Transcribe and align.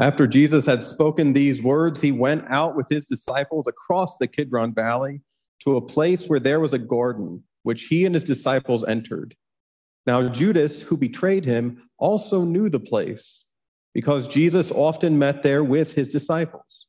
After 0.00 0.26
Jesus 0.26 0.66
had 0.66 0.82
spoken 0.82 1.32
these 1.32 1.62
words, 1.62 2.00
he 2.00 2.12
went 2.12 2.44
out 2.48 2.76
with 2.76 2.88
his 2.88 3.04
disciples 3.04 3.66
across 3.68 4.16
the 4.16 4.26
Kidron 4.26 4.74
Valley 4.74 5.20
to 5.60 5.76
a 5.76 5.80
place 5.80 6.26
where 6.28 6.40
there 6.40 6.60
was 6.60 6.72
a 6.72 6.78
garden, 6.78 7.44
which 7.62 7.84
he 7.84 8.04
and 8.04 8.14
his 8.14 8.24
disciples 8.24 8.84
entered. 8.84 9.36
Now, 10.06 10.28
Judas, 10.28 10.82
who 10.82 10.96
betrayed 10.96 11.44
him, 11.44 11.88
also 11.98 12.44
knew 12.44 12.68
the 12.68 12.80
place 12.80 13.44
because 13.94 14.26
Jesus 14.26 14.70
often 14.70 15.18
met 15.18 15.42
there 15.42 15.62
with 15.62 15.92
his 15.92 16.08
disciples. 16.08 16.86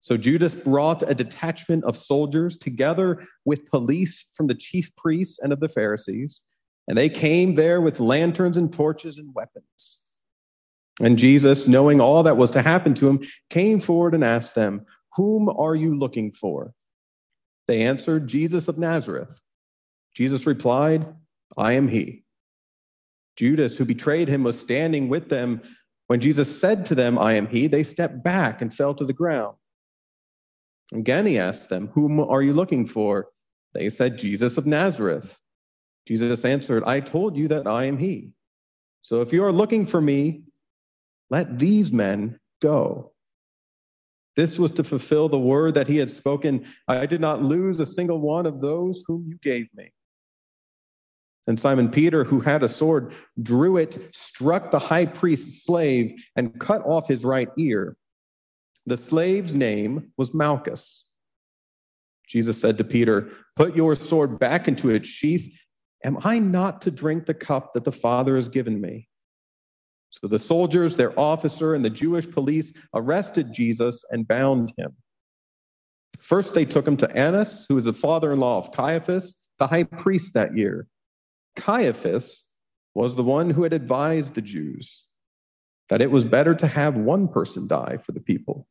So 0.00 0.16
Judas 0.16 0.54
brought 0.54 1.02
a 1.02 1.14
detachment 1.14 1.84
of 1.84 1.96
soldiers 1.96 2.56
together 2.56 3.26
with 3.44 3.66
police 3.66 4.30
from 4.32 4.46
the 4.46 4.54
chief 4.54 4.94
priests 4.96 5.38
and 5.42 5.52
of 5.52 5.60
the 5.60 5.68
Pharisees, 5.68 6.42
and 6.88 6.96
they 6.96 7.10
came 7.10 7.54
there 7.54 7.80
with 7.80 8.00
lanterns 8.00 8.56
and 8.56 8.72
torches 8.72 9.18
and 9.18 9.34
weapons. 9.34 9.99
And 11.00 11.18
Jesus, 11.18 11.66
knowing 11.66 12.00
all 12.00 12.22
that 12.22 12.36
was 12.36 12.50
to 12.52 12.62
happen 12.62 12.94
to 12.94 13.08
him, 13.08 13.20
came 13.48 13.80
forward 13.80 14.14
and 14.14 14.22
asked 14.22 14.54
them, 14.54 14.84
Whom 15.16 15.48
are 15.48 15.74
you 15.74 15.98
looking 15.98 16.30
for? 16.30 16.74
They 17.66 17.82
answered, 17.82 18.28
Jesus 18.28 18.68
of 18.68 18.78
Nazareth. 18.78 19.40
Jesus 20.14 20.46
replied, 20.46 21.06
I 21.56 21.72
am 21.72 21.88
he. 21.88 22.24
Judas, 23.36 23.76
who 23.76 23.84
betrayed 23.84 24.28
him, 24.28 24.42
was 24.42 24.58
standing 24.58 25.08
with 25.08 25.28
them. 25.28 25.62
When 26.08 26.20
Jesus 26.20 26.60
said 26.60 26.84
to 26.86 26.94
them, 26.94 27.18
I 27.18 27.34
am 27.34 27.46
he, 27.46 27.66
they 27.66 27.84
stepped 27.84 28.22
back 28.22 28.60
and 28.60 28.74
fell 28.74 28.94
to 28.94 29.04
the 29.04 29.12
ground. 29.12 29.56
Again, 30.92 31.24
he 31.24 31.38
asked 31.38 31.68
them, 31.68 31.88
Whom 31.94 32.20
are 32.20 32.42
you 32.42 32.52
looking 32.52 32.86
for? 32.86 33.28
They 33.72 33.88
said, 33.88 34.18
Jesus 34.18 34.58
of 34.58 34.66
Nazareth. 34.66 35.38
Jesus 36.06 36.44
answered, 36.44 36.82
I 36.84 37.00
told 37.00 37.36
you 37.36 37.48
that 37.48 37.66
I 37.66 37.84
am 37.84 37.98
he. 37.98 38.32
So 39.00 39.20
if 39.20 39.32
you 39.32 39.44
are 39.44 39.52
looking 39.52 39.86
for 39.86 40.00
me, 40.00 40.42
let 41.30 41.58
these 41.58 41.92
men 41.92 42.38
go. 42.60 43.12
This 44.36 44.58
was 44.58 44.72
to 44.72 44.84
fulfill 44.84 45.28
the 45.28 45.38
word 45.38 45.74
that 45.74 45.88
he 45.88 45.96
had 45.96 46.10
spoken 46.10 46.66
I 46.88 47.06
did 47.06 47.20
not 47.20 47.42
lose 47.42 47.78
a 47.80 47.86
single 47.86 48.20
one 48.20 48.46
of 48.46 48.60
those 48.60 49.02
whom 49.06 49.26
you 49.28 49.38
gave 49.42 49.68
me. 49.74 49.92
And 51.46 51.58
Simon 51.58 51.90
Peter, 51.90 52.22
who 52.22 52.40
had 52.40 52.62
a 52.62 52.68
sword, 52.68 53.14
drew 53.42 53.76
it, 53.76 53.98
struck 54.14 54.70
the 54.70 54.78
high 54.78 55.06
priest's 55.06 55.64
slave, 55.64 56.24
and 56.36 56.58
cut 56.60 56.82
off 56.84 57.08
his 57.08 57.24
right 57.24 57.48
ear. 57.58 57.96
The 58.86 58.96
slave's 58.96 59.54
name 59.54 60.12
was 60.16 60.34
Malchus. 60.34 61.04
Jesus 62.26 62.60
said 62.60 62.78
to 62.78 62.84
Peter, 62.84 63.30
Put 63.56 63.74
your 63.74 63.94
sword 63.94 64.38
back 64.38 64.68
into 64.68 64.90
its 64.90 65.08
sheath. 65.08 65.52
Am 66.04 66.18
I 66.24 66.38
not 66.38 66.80
to 66.82 66.90
drink 66.90 67.26
the 67.26 67.34
cup 67.34 67.72
that 67.74 67.84
the 67.84 67.92
Father 67.92 68.36
has 68.36 68.48
given 68.48 68.80
me? 68.80 69.09
So 70.10 70.26
the 70.26 70.38
soldiers, 70.38 70.96
their 70.96 71.18
officer, 71.18 71.74
and 71.74 71.84
the 71.84 71.90
Jewish 71.90 72.28
police 72.28 72.72
arrested 72.94 73.52
Jesus 73.52 74.04
and 74.10 74.26
bound 74.26 74.72
him. 74.76 74.94
First, 76.18 76.54
they 76.54 76.64
took 76.64 76.86
him 76.86 76.96
to 76.98 77.16
Annas, 77.16 77.66
who 77.68 77.76
was 77.76 77.84
the 77.84 77.92
father 77.92 78.32
in 78.32 78.40
law 78.40 78.58
of 78.58 78.72
Caiaphas, 78.72 79.36
the 79.58 79.66
high 79.66 79.84
priest 79.84 80.34
that 80.34 80.56
year. 80.56 80.86
Caiaphas 81.56 82.44
was 82.94 83.14
the 83.14 83.22
one 83.22 83.50
who 83.50 83.62
had 83.62 83.72
advised 83.72 84.34
the 84.34 84.42
Jews 84.42 85.06
that 85.88 86.00
it 86.00 86.10
was 86.10 86.24
better 86.24 86.54
to 86.54 86.66
have 86.66 86.96
one 86.96 87.28
person 87.28 87.66
die 87.66 87.98
for 88.04 88.12
the 88.12 88.20
people. 88.20 88.66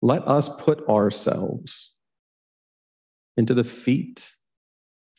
Let 0.00 0.26
us 0.26 0.48
put 0.62 0.88
ourselves 0.88 1.92
into 3.38 3.54
the 3.54 3.64
feet 3.64 4.32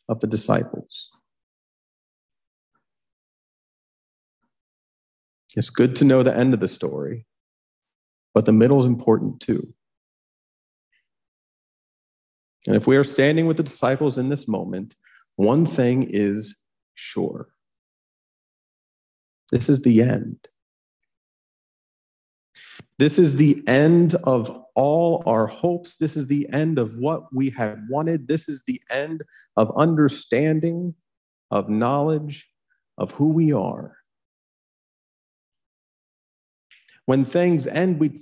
of 0.10 0.20
the 0.20 0.28
disciples. 0.28 1.10
It's 5.56 5.70
good 5.70 5.96
to 5.96 6.06
know 6.06 6.22
the 6.22 6.36
end 6.36 6.54
of 6.54 6.60
the 6.60 6.68
story, 6.68 7.26
but 8.34 8.46
the 8.46 8.52
middle 8.52 8.80
is 8.80 8.86
important 8.86 9.40
too. 9.40 9.74
And 12.68 12.76
if 12.76 12.86
we 12.86 12.98
are 12.98 13.06
standing 13.06 13.48
with 13.48 13.56
the 13.56 13.64
disciples 13.64 14.18
in 14.18 14.28
this 14.28 14.48
moment, 14.48 14.96
one 15.38 15.66
thing 15.66 16.06
is 16.10 16.58
sure 16.96 17.48
this 19.52 19.70
is 19.70 19.82
the 19.82 20.02
end. 20.02 20.38
This 23.00 23.18
is 23.18 23.38
the 23.38 23.64
end 23.66 24.16
of 24.26 24.66
all 24.76 25.24
our 25.26 25.48
hopes. 25.48 25.96
This 25.96 26.18
is 26.18 26.28
the 26.28 26.50
end 26.52 26.78
of 26.78 26.98
what 26.98 27.34
we 27.34 27.50
had 27.50 27.88
wanted. 27.90 28.28
This 28.28 28.50
is 28.50 28.62
the 28.68 28.82
end 28.92 29.24
of 29.56 29.72
understanding, 29.78 30.96
of 31.50 31.70
knowledge, 31.70 32.50
of 32.98 33.12
who 33.12 33.30
we 33.30 33.54
are. 33.54 33.96
When 37.06 37.24
things 37.24 37.68
end, 37.68 38.02
we 38.02 38.20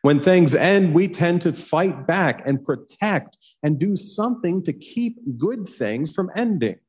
when 0.00 0.20
things 0.20 0.52
end, 0.52 0.92
we 0.92 1.06
tend 1.06 1.42
to 1.42 1.52
fight 1.52 2.08
back 2.08 2.42
and 2.44 2.64
protect 2.64 3.38
and 3.62 3.78
do 3.78 3.94
something 3.94 4.60
to 4.64 4.72
keep 4.72 5.18
good 5.38 5.68
things 5.68 6.10
from 6.10 6.32
ending. 6.34 6.80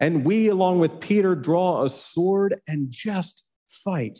And 0.00 0.24
we, 0.24 0.48
along 0.48 0.78
with 0.78 0.98
Peter, 1.00 1.34
draw 1.34 1.84
a 1.84 1.90
sword 1.90 2.62
and 2.66 2.90
just 2.90 3.44
fight. 3.68 4.18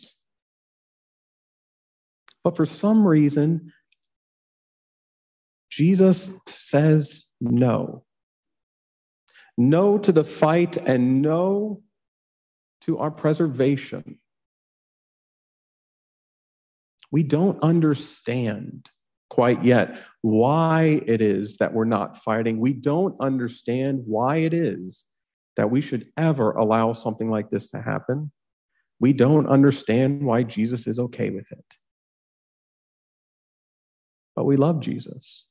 But 2.48 2.56
for 2.56 2.64
some 2.64 3.06
reason, 3.06 3.74
Jesus 5.70 6.32
says 6.46 7.26
no. 7.42 8.06
No 9.58 9.98
to 9.98 10.12
the 10.12 10.24
fight 10.24 10.78
and 10.78 11.20
no 11.20 11.82
to 12.80 12.96
our 13.00 13.10
preservation. 13.10 14.18
We 17.10 17.22
don't 17.22 17.62
understand 17.62 18.88
quite 19.28 19.62
yet 19.62 20.02
why 20.22 21.02
it 21.04 21.20
is 21.20 21.58
that 21.58 21.74
we're 21.74 21.84
not 21.84 22.16
fighting. 22.16 22.60
We 22.60 22.72
don't 22.72 23.14
understand 23.20 24.04
why 24.06 24.38
it 24.38 24.54
is 24.54 25.04
that 25.58 25.70
we 25.70 25.82
should 25.82 26.08
ever 26.16 26.52
allow 26.52 26.94
something 26.94 27.28
like 27.30 27.50
this 27.50 27.70
to 27.72 27.82
happen. 27.82 28.32
We 29.00 29.12
don't 29.12 29.50
understand 29.50 30.22
why 30.22 30.44
Jesus 30.44 30.86
is 30.86 30.98
okay 30.98 31.28
with 31.28 31.52
it 31.52 31.76
but 34.38 34.44
we 34.44 34.56
love 34.56 34.78
Jesus. 34.78 35.48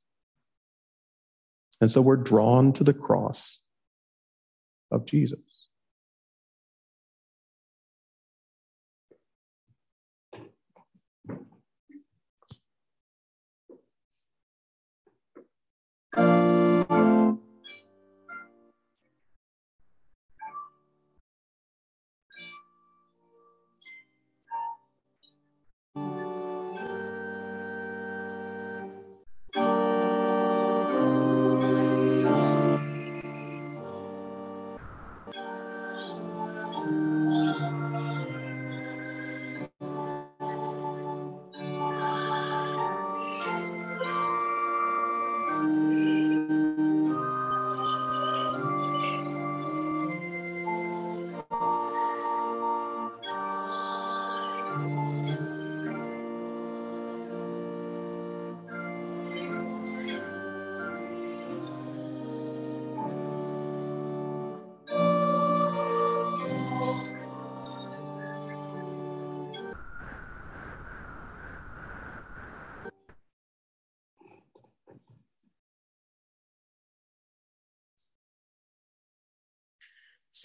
And 1.81 1.91
so 1.91 2.01
we're 2.01 2.15
drawn 2.15 2.71
to 2.71 2.85
the 2.85 2.93
cross 2.93 3.59
of 4.91 5.05
Jesus. 5.05 5.67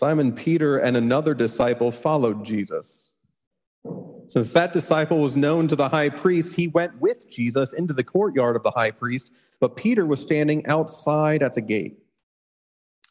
Simon 0.03 0.33
Peter 0.33 0.79
and 0.79 0.97
another 0.97 1.33
disciple 1.33 1.93
followed 1.93 2.45
Jesus. 2.45 3.13
Since 4.27 4.53
that 4.53 4.73
disciple 4.73 5.21
was 5.21 5.37
known 5.37 5.69
to 5.69 5.77
the 5.77 5.89
high 5.89 6.09
priest, 6.09 6.57
he 6.57 6.67
went 6.67 7.01
with 7.01 7.31
Jesus 7.31 7.73
into 7.73 7.95
the 7.95 8.03
courtyard 8.03 8.57
of 8.57 8.65
the 8.65 8.73
high 8.73 8.91
priest, 8.91 9.31
but 9.61 9.77
Peter 9.77 10.05
was 10.05 10.21
standing 10.21 10.67
outside 10.67 11.41
at 11.41 11.55
the 11.55 11.61
gate. 11.61 11.99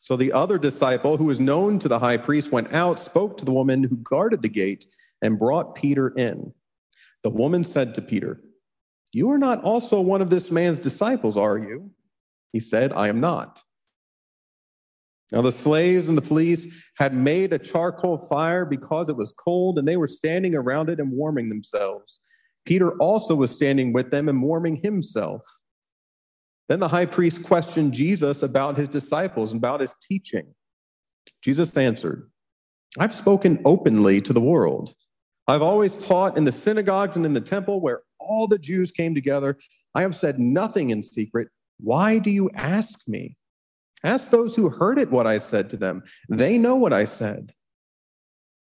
So 0.01 0.17
the 0.17 0.33
other 0.33 0.57
disciple, 0.57 1.15
who 1.15 1.23
was 1.23 1.39
known 1.39 1.79
to 1.79 1.87
the 1.87 1.97
high 1.97 2.17
priest, 2.17 2.51
went 2.51 2.73
out, 2.73 2.99
spoke 2.99 3.37
to 3.37 3.45
the 3.45 3.53
woman 3.53 3.83
who 3.83 3.95
guarded 3.95 4.41
the 4.41 4.49
gate, 4.49 4.85
and 5.21 5.39
brought 5.39 5.75
Peter 5.75 6.09
in. 6.09 6.53
The 7.23 7.29
woman 7.29 7.63
said 7.63 7.95
to 7.95 8.01
Peter, 8.01 8.41
You 9.13 9.31
are 9.31 9.37
not 9.37 9.63
also 9.63 10.01
one 10.01 10.21
of 10.21 10.29
this 10.29 10.51
man's 10.51 10.79
disciples, 10.79 11.37
are 11.37 11.57
you? 11.57 11.89
He 12.51 12.59
said, 12.59 12.91
I 12.91 13.07
am 13.07 13.21
not. 13.21 13.63
Now 15.31 15.41
the 15.41 15.51
slaves 15.51 16.09
and 16.09 16.17
the 16.17 16.21
police 16.21 16.67
had 16.97 17.13
made 17.13 17.53
a 17.53 17.59
charcoal 17.59 18.17
fire 18.17 18.65
because 18.65 19.09
it 19.09 19.15
was 19.15 19.33
cold, 19.33 19.79
and 19.79 19.87
they 19.87 19.97
were 19.97 20.07
standing 20.07 20.55
around 20.55 20.89
it 20.89 20.99
and 20.99 21.11
warming 21.11 21.49
themselves. 21.49 22.19
Peter 22.65 22.91
also 22.97 23.33
was 23.35 23.51
standing 23.51 23.93
with 23.93 24.11
them 24.11 24.29
and 24.29 24.41
warming 24.41 24.75
himself. 24.75 25.41
Then 26.69 26.79
the 26.79 26.87
high 26.87 27.05
priest 27.05 27.43
questioned 27.43 27.93
Jesus 27.93 28.43
about 28.43 28.77
his 28.77 28.89
disciples 28.89 29.51
and 29.51 29.59
about 29.59 29.81
his 29.81 29.95
teaching. 30.01 30.53
Jesus 31.41 31.75
answered, 31.75 32.29
I've 32.99 33.15
spoken 33.15 33.61
openly 33.65 34.21
to 34.21 34.33
the 34.33 34.41
world. 34.41 34.93
I've 35.47 35.61
always 35.61 35.97
taught 35.97 36.37
in 36.37 36.43
the 36.43 36.51
synagogues 36.51 37.15
and 37.15 37.25
in 37.25 37.33
the 37.33 37.41
temple 37.41 37.81
where 37.81 38.01
all 38.19 38.47
the 38.47 38.59
Jews 38.59 38.91
came 38.91 39.15
together. 39.15 39.57
I 39.95 40.01
have 40.01 40.15
said 40.15 40.39
nothing 40.39 40.91
in 40.91 41.01
secret. 41.01 41.47
Why 41.79 42.19
do 42.19 42.29
you 42.29 42.49
ask 42.53 43.07
me? 43.07 43.37
Ask 44.03 44.31
those 44.31 44.55
who 44.55 44.69
heard 44.69 44.97
it 44.97 45.11
what 45.11 45.27
I 45.27 45.37
said 45.37 45.69
to 45.71 45.77
them. 45.77 46.03
They 46.29 46.57
know 46.57 46.75
what 46.75 46.93
I 46.93 47.05
said. 47.05 47.53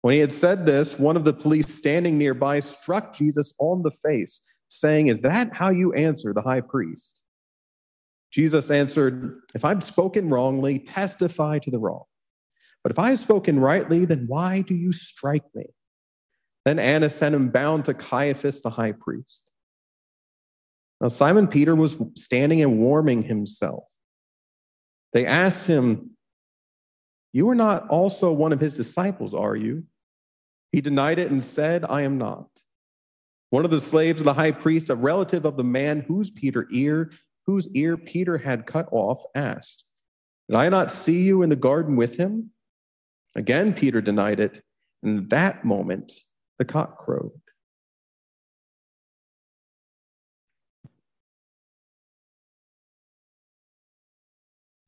When 0.03 0.15
he 0.15 0.21
had 0.21 0.33
said 0.33 0.65
this, 0.65 0.99
one 0.99 1.17
of 1.17 1.25
the 1.25 1.33
police 1.33 1.75
standing 1.75 2.19
nearby 2.19 2.61
struck 2.61 3.15
Jesus 3.15 3.53
on 3.59 3.83
the 3.83 3.91
face, 3.91 4.43
saying, 4.69 5.09
Is 5.09 5.21
that 5.23 5.55
how 5.55 5.71
you 5.71 5.93
answer 5.93 6.33
the 6.33 6.43
high 6.43 6.61
priest? 6.61 7.21
Jesus 8.31 8.71
answered, 8.71 9.41
If 9.55 9.65
I've 9.65 9.83
spoken 9.83 10.29
wrongly, 10.29 10.79
testify 10.79 11.59
to 11.61 11.71
the 11.71 11.79
wrong. 11.79 12.05
But 12.83 12.93
if 12.93 12.99
I 12.99 13.11
have 13.11 13.19
spoken 13.19 13.59
rightly, 13.59 14.05
then 14.05 14.25
why 14.29 14.63
do 14.63 14.75
you 14.75 14.93
strike 14.93 15.45
me? 15.55 15.67
Then 16.65 16.79
Annas 16.79 17.15
sent 17.15 17.35
him 17.35 17.49
bound 17.49 17.85
to 17.87 17.95
Caiaphas 17.95 18.61
the 18.61 18.71
high 18.71 18.93
priest. 18.93 19.51
Now 21.01 21.09
Simon 21.09 21.49
Peter 21.49 21.75
was 21.75 21.97
standing 22.15 22.63
and 22.63 22.79
warming 22.79 23.23
himself. 23.23 23.85
They 25.13 25.27
asked 25.27 25.67
him, 25.67 26.11
You 27.33 27.49
are 27.49 27.55
not 27.55 27.89
also 27.89 28.33
one 28.33 28.53
of 28.53 28.61
his 28.61 28.75
disciples, 28.75 29.35
are 29.35 29.57
you? 29.57 29.85
He 30.73 30.81
denied 30.81 31.19
it 31.19 31.31
and 31.31 31.43
said, 31.43 31.85
I 31.85 32.03
am 32.03 32.19
not. 32.19 32.49
One 33.51 33.65
of 33.65 33.71
the 33.71 33.81
slaves 33.81 34.21
of 34.21 34.27
the 34.27 34.35
high 34.35 34.51
priest, 34.51 34.91
a 34.91 34.95
relative 34.95 35.47
of 35.47 35.57
the 35.57 35.65
man 35.65 36.01
whose 36.01 36.31
Peter 36.31 36.67
ear 36.71 37.11
whose 37.49 37.67
ear 37.71 37.97
Peter 37.97 38.37
had 38.37 38.67
cut 38.67 38.87
off, 38.93 39.25
asked, 39.35 39.91
Did 40.51 40.57
I 40.59 40.69
not 40.69 40.91
see 40.91 41.23
you 41.23 41.41
in 41.41 41.49
the 41.49 41.57
garden 41.57 41.97
with 41.97 42.15
him? 42.15 42.51
Again, 43.35 43.73
Peter 43.73 44.03
denied 44.03 44.39
it. 44.39 44.63
And 45.03 45.31
that 45.31 45.65
moment, 45.65 46.13
the 46.59 46.67
cock 46.67 46.99
crowed. 46.99 47.41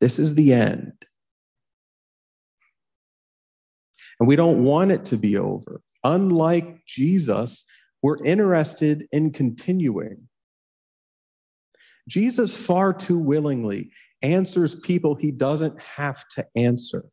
This 0.01 0.19
is 0.19 0.35
the 0.35 0.53
end. 0.53 0.93
And 4.19 4.29
we 4.29 4.37
don't 4.37 4.65
want 4.65 4.93
it 4.93 5.05
to 5.07 5.17
be 5.17 5.37
over. 5.37 5.81
Unlike 6.05 6.87
Jesus, 6.87 7.67
we're 8.03 8.23
interested 8.25 9.07
in 9.13 9.33
continuing. 9.33 10.29
Jesus 12.09 12.57
far 12.57 12.93
too 12.93 13.19
willingly 13.19 13.93
answers 14.23 14.75
people 14.75 15.15
he 15.15 15.31
doesn't 15.31 15.81
have 15.81 16.27
to 16.29 16.47
answer, 16.57 17.05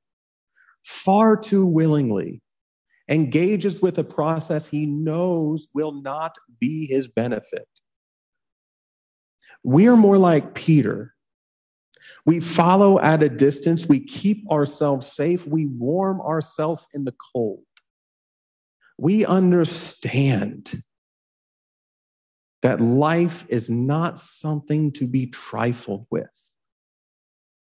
far 0.83 1.38
too 1.38 1.66
willingly 1.66 2.42
engages 3.10 3.81
with 3.81 3.98
a 3.98 4.04
process 4.04 4.68
he 4.68 4.86
knows 4.86 5.69
will 5.74 6.01
not 6.01 6.36
be 6.60 6.88
his 6.88 7.07
benefit. 7.07 7.68
We 9.63 9.88
are 9.88 9.98
more 9.98 10.18
like 10.18 10.54
Peter. 10.54 11.13
We 12.28 12.42
follow 12.42 13.00
at 13.00 13.24
a 13.24 13.30
distance, 13.30 13.88
we 13.88 14.02
keep 14.02 14.52
ourselves 14.52 15.08
safe, 15.08 15.48
we 15.48 15.66
warm 15.66 16.20
ourselves 16.20 16.86
in 16.94 17.06
the 17.06 17.16
cold. 17.34 17.64
We 18.98 19.26
understand 19.26 20.84
that 22.64 22.82
life 22.82 23.46
is 23.48 23.70
not 23.70 24.20
something 24.20 24.92
to 24.92 25.08
be 25.08 25.28
trifled 25.28 26.06
with. 26.10 26.52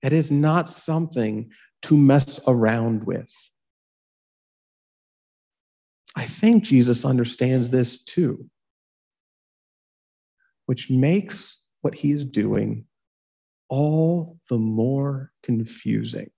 It 0.03 0.13
is 0.13 0.31
not 0.31 0.69
something 0.69 1.49
to 1.83 1.97
mess 1.97 2.39
around 2.45 3.05
with. 3.05 3.33
I 6.15 6.25
think 6.25 6.63
Jesus 6.63 7.05
understands 7.05 7.71
this 7.71 8.03
too, 8.03 8.47
which 10.67 10.91
makes 10.91 11.57
what 11.81 11.95
he 11.95 12.11
is 12.11 12.23
doing 12.23 12.85
all 13.73 14.37
the 14.51 14.57
more 14.59 15.31
confusing. 15.41 16.29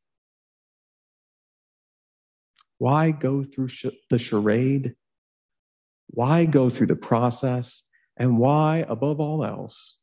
Why 2.78 3.12
go 3.12 3.44
through 3.44 3.68
the 4.10 4.18
charade? 4.18 4.96
Why 6.08 6.46
go 6.46 6.70
through 6.70 6.88
the 6.88 6.96
process 6.96 7.84
and 8.16 8.40
why, 8.40 8.86
above 8.88 9.20
all 9.20 9.44
else, 9.44 9.98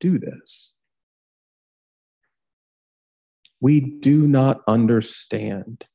do 0.00 0.18
this. 0.18 0.72
We 3.60 3.78
do 3.78 4.26
not 4.26 4.62
understand, 4.66 5.86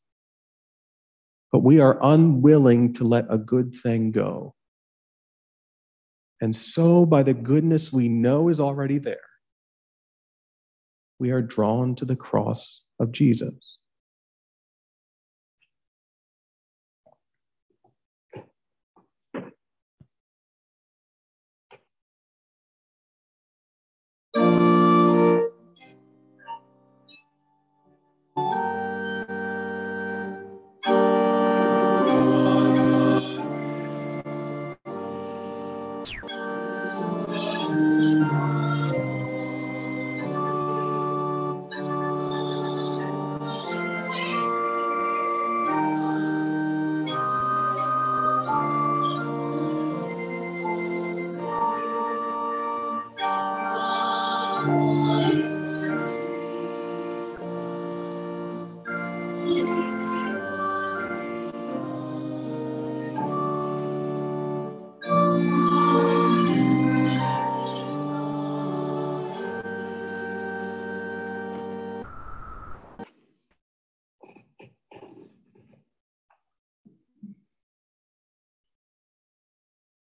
but 1.51 1.59
we 1.59 1.81
are 1.81 1.99
unwilling 2.01 2.93
to 2.93 3.03
let 3.03 3.25
a 3.29 3.37
good 3.37 3.75
thing 3.75 4.13
go. 4.13 4.55
And 6.39 6.55
so, 6.55 7.05
by 7.05 7.23
the 7.23 7.33
goodness 7.33 7.91
we 7.91 8.07
know 8.07 8.47
is 8.47 8.61
already 8.61 8.99
there, 8.99 9.30
we 11.21 11.29
are 11.29 11.43
drawn 11.43 11.93
to 11.93 12.03
the 12.03 12.15
cross 12.15 12.81
of 12.99 13.11
Jesus. 13.11 13.77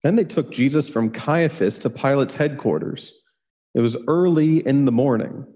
Then 0.03 0.17
they 0.17 0.25
took 0.25 0.51
Jesus 0.51 0.89
from 0.89 1.11
Caiaphas 1.11 1.79
to 1.81 1.91
Pilate's 1.91 2.35
headquarters. 2.35 3.13
It 3.75 3.81
was 3.81 3.97
early 4.09 4.67
in 4.67 4.85
the 4.85 4.93
morning. 4.93 5.47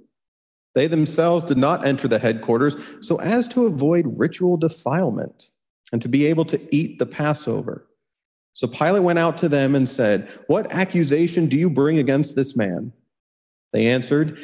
They 0.75 0.87
themselves 0.87 1.45
did 1.45 1.57
not 1.57 1.87
enter 1.87 2.09
the 2.09 2.19
headquarters 2.19 2.77
so 3.01 3.21
as 3.21 3.49
to 3.49 3.67
avoid 3.67 4.19
ritual 4.19 4.57
defilement 4.57 5.51
and 5.93 6.03
to 6.03 6.09
be 6.09 6.27
able 6.27 6.45
to 6.47 6.75
eat 6.75 6.99
the 6.99 7.07
Passover. 7.07 7.87
So 8.53 8.69
Pilate 8.69 9.03
went 9.03 9.19
out 9.19 9.39
to 9.39 9.49
them 9.49 9.75
and 9.75 9.89
said, 9.89 10.29
What 10.47 10.71
accusation 10.73 11.47
do 11.47 11.57
you 11.57 11.71
bring 11.71 11.99
against 11.99 12.37
this 12.37 12.57
man? 12.57 12.93
They 13.73 13.89
answered, 13.89 14.39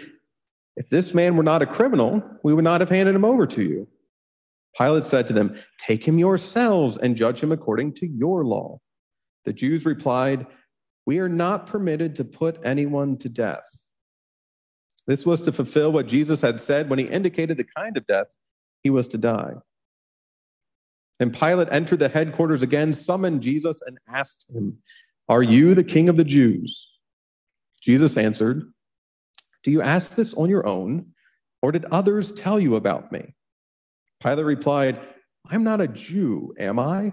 If 0.77 0.89
this 0.89 1.15
man 1.15 1.37
were 1.37 1.43
not 1.43 1.63
a 1.63 1.67
criminal, 1.67 2.23
we 2.43 2.55
would 2.55 2.65
not 2.65 2.81
have 2.81 2.91
handed 2.91 3.15
him 3.15 3.25
over 3.25 3.47
to 3.49 3.63
you. 3.63 3.89
Pilate 4.77 5.05
said 5.05 5.27
to 5.29 5.33
them, 5.33 5.57
Take 5.79 6.07
him 6.07 6.19
yourselves 6.19 6.97
and 6.97 7.17
judge 7.17 7.41
him 7.41 7.53
according 7.53 7.95
to 7.95 8.07
your 8.07 8.45
law. 8.45 8.81
The 9.45 9.53
Jews 9.53 9.85
replied, 9.85 10.47
We 11.07 11.19
are 11.19 11.29
not 11.29 11.67
permitted 11.67 12.17
to 12.17 12.25
put 12.25 12.61
anyone 12.65 13.17
to 13.19 13.29
death. 13.29 13.65
This 15.07 15.27
was 15.27 15.43
to 15.43 15.53
fulfill 15.53 15.93
what 15.93 16.07
Jesus 16.07 16.41
had 16.41 16.61
said 16.61 16.89
when 16.89 16.99
he 16.99 17.07
indicated 17.07 17.57
the 17.57 17.67
kind 17.77 17.97
of 17.97 18.07
death 18.07 18.29
he 18.83 18.91
was 18.91 19.09
to 19.09 19.19
die. 19.19 19.55
And 21.19 21.35
Pilate 21.39 21.69
entered 21.71 21.99
the 21.99 22.09
headquarters 22.09 22.63
again, 22.63 22.93
summoned 22.93 23.43
Jesus, 23.43 23.83
and 23.83 23.99
asked 24.09 24.47
him, 24.55 24.79
Are 25.29 25.43
you 25.43 25.75
the 25.75 25.85
king 25.85 26.09
of 26.09 26.17
the 26.17 26.25
Jews? 26.25 26.91
Jesus 27.83 28.17
answered, 28.17 28.73
Do 29.63 29.71
you 29.71 29.83
ask 29.83 30.15
this 30.15 30.33
on 30.35 30.49
your 30.49 30.67
own, 30.67 31.07
or 31.63 31.73
did 31.73 31.85
others 31.87 32.33
tell 32.33 32.59
you 32.59 32.77
about 32.77 33.13
me? 33.13 33.35
Pilate 34.23 34.47
replied, 34.47 35.01
I'm 35.49 35.65
not 35.65 35.81
a 35.81 35.89
Jew, 35.89 36.55
am 36.59 36.79
I? 36.79 37.13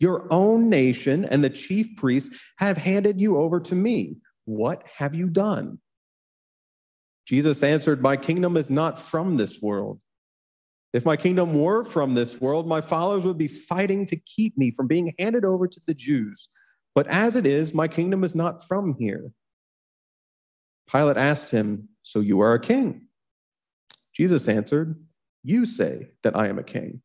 Your 0.00 0.32
own 0.32 0.68
nation 0.68 1.24
and 1.24 1.42
the 1.42 1.50
chief 1.50 1.96
priests 1.96 2.38
have 2.58 2.76
handed 2.76 3.20
you 3.20 3.36
over 3.36 3.60
to 3.60 3.74
me. 3.74 4.16
What 4.44 4.86
have 4.96 5.14
you 5.14 5.28
done? 5.28 5.80
Jesus 7.26 7.62
answered, 7.62 8.00
My 8.00 8.16
kingdom 8.16 8.56
is 8.56 8.70
not 8.70 8.98
from 8.98 9.36
this 9.36 9.60
world. 9.60 10.00
If 10.94 11.04
my 11.04 11.16
kingdom 11.16 11.60
were 11.60 11.84
from 11.84 12.14
this 12.14 12.40
world, 12.40 12.66
my 12.66 12.80
followers 12.80 13.24
would 13.24 13.36
be 13.36 13.48
fighting 13.48 14.06
to 14.06 14.16
keep 14.16 14.56
me 14.56 14.70
from 14.70 14.86
being 14.86 15.14
handed 15.18 15.44
over 15.44 15.68
to 15.68 15.80
the 15.86 15.92
Jews. 15.92 16.48
But 16.94 17.06
as 17.08 17.36
it 17.36 17.46
is, 17.46 17.74
my 17.74 17.88
kingdom 17.88 18.24
is 18.24 18.34
not 18.34 18.66
from 18.66 18.96
here. 18.98 19.30
Pilate 20.90 21.18
asked 21.18 21.50
him, 21.50 21.90
So 22.02 22.20
you 22.20 22.40
are 22.40 22.54
a 22.54 22.60
king? 22.60 23.08
Jesus 24.14 24.48
answered, 24.48 24.98
You 25.44 25.66
say 25.66 26.08
that 26.22 26.34
I 26.34 26.48
am 26.48 26.58
a 26.58 26.64
king. 26.64 27.02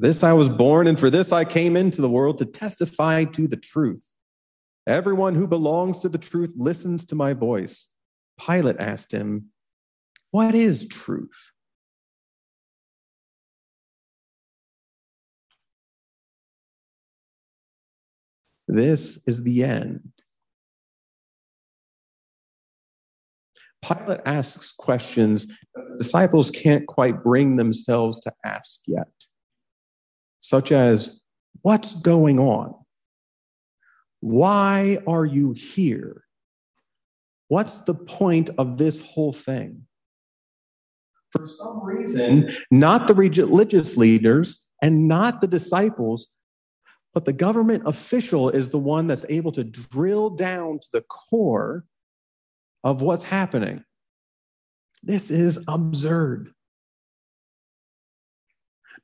For 0.00 0.06
this 0.06 0.22
I 0.22 0.32
was 0.32 0.48
born, 0.48 0.86
and 0.86 0.98
for 0.98 1.10
this 1.10 1.30
I 1.30 1.44
came 1.44 1.76
into 1.76 2.00
the 2.00 2.08
world 2.08 2.38
to 2.38 2.46
testify 2.46 3.24
to 3.24 3.46
the 3.46 3.58
truth. 3.58 4.02
Everyone 4.86 5.34
who 5.34 5.46
belongs 5.46 5.98
to 5.98 6.08
the 6.08 6.16
truth 6.16 6.52
listens 6.56 7.04
to 7.06 7.14
my 7.14 7.34
voice. 7.34 7.88
Pilate 8.40 8.76
asked 8.80 9.12
him, 9.12 9.50
What 10.30 10.54
is 10.54 10.88
truth? 10.88 11.50
This 18.68 19.22
is 19.26 19.42
the 19.42 19.64
end. 19.64 20.12
Pilate 23.82 24.20
asks 24.24 24.72
questions 24.72 25.46
disciples 25.98 26.50
can't 26.50 26.86
quite 26.86 27.22
bring 27.22 27.56
themselves 27.56 28.18
to 28.20 28.32
ask 28.46 28.80
yet, 28.86 29.08
such 30.40 30.72
as, 30.72 31.20
What's 31.62 32.00
going 32.00 32.38
on? 32.38 32.74
Why 34.20 34.98
are 35.06 35.24
you 35.24 35.52
here? 35.52 36.24
What's 37.48 37.82
the 37.82 37.94
point 37.94 38.50
of 38.58 38.78
this 38.78 39.00
whole 39.00 39.32
thing? 39.32 39.86
For 41.32 41.46
some 41.46 41.82
reason, 41.82 42.52
not 42.70 43.06
the 43.06 43.14
religious 43.14 43.96
leaders 43.96 44.66
and 44.82 45.06
not 45.06 45.40
the 45.40 45.46
disciples, 45.46 46.28
but 47.12 47.24
the 47.24 47.32
government 47.32 47.82
official 47.86 48.50
is 48.50 48.70
the 48.70 48.78
one 48.78 49.06
that's 49.06 49.26
able 49.28 49.52
to 49.52 49.64
drill 49.64 50.30
down 50.30 50.78
to 50.78 50.86
the 50.92 51.02
core 51.02 51.84
of 52.82 53.02
what's 53.02 53.24
happening. 53.24 53.84
This 55.02 55.30
is 55.30 55.64
absurd. 55.66 56.52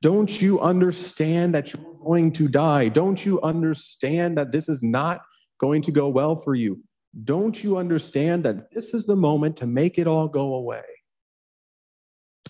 Don't 0.03 0.41
you 0.41 0.61
understand 0.61 1.55
that 1.55 1.73
you're 1.73 1.85
going 2.05 2.33
to 2.33 2.49
die? 2.49 2.89
Don't 2.89 3.25
you 3.25 3.41
understand 3.43 4.37
that 4.39 4.53
this 4.53 4.69
is 4.69 4.83
not 4.83 5.23
going 5.59 5.83
to 5.83 5.93
go 5.93 6.09
well 6.09 6.37
for 6.37 6.55
you? 6.55 6.81
Don't 7.25 7.63
you 7.63 7.79
understand 7.79 8.45
that 8.45 8.71
this 8.73 8.93
is 8.93 9.07
the 9.07 9.17
moment 9.17 9.57
to 9.57 9.67
make 9.67 9.99
it 9.99 10.07
all 10.07 10.29
go 10.29 10.55
away? 10.55 10.85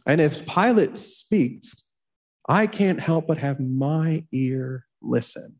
And 0.06 0.20
if 0.20 0.46
Pilate 0.46 0.98
speaks, 0.98 1.92
I 2.48 2.66
can't 2.66 3.00
help 3.00 3.26
but 3.26 3.38
have 3.38 3.60
my 3.60 4.24
ear 4.32 4.84
listen. 5.02 5.56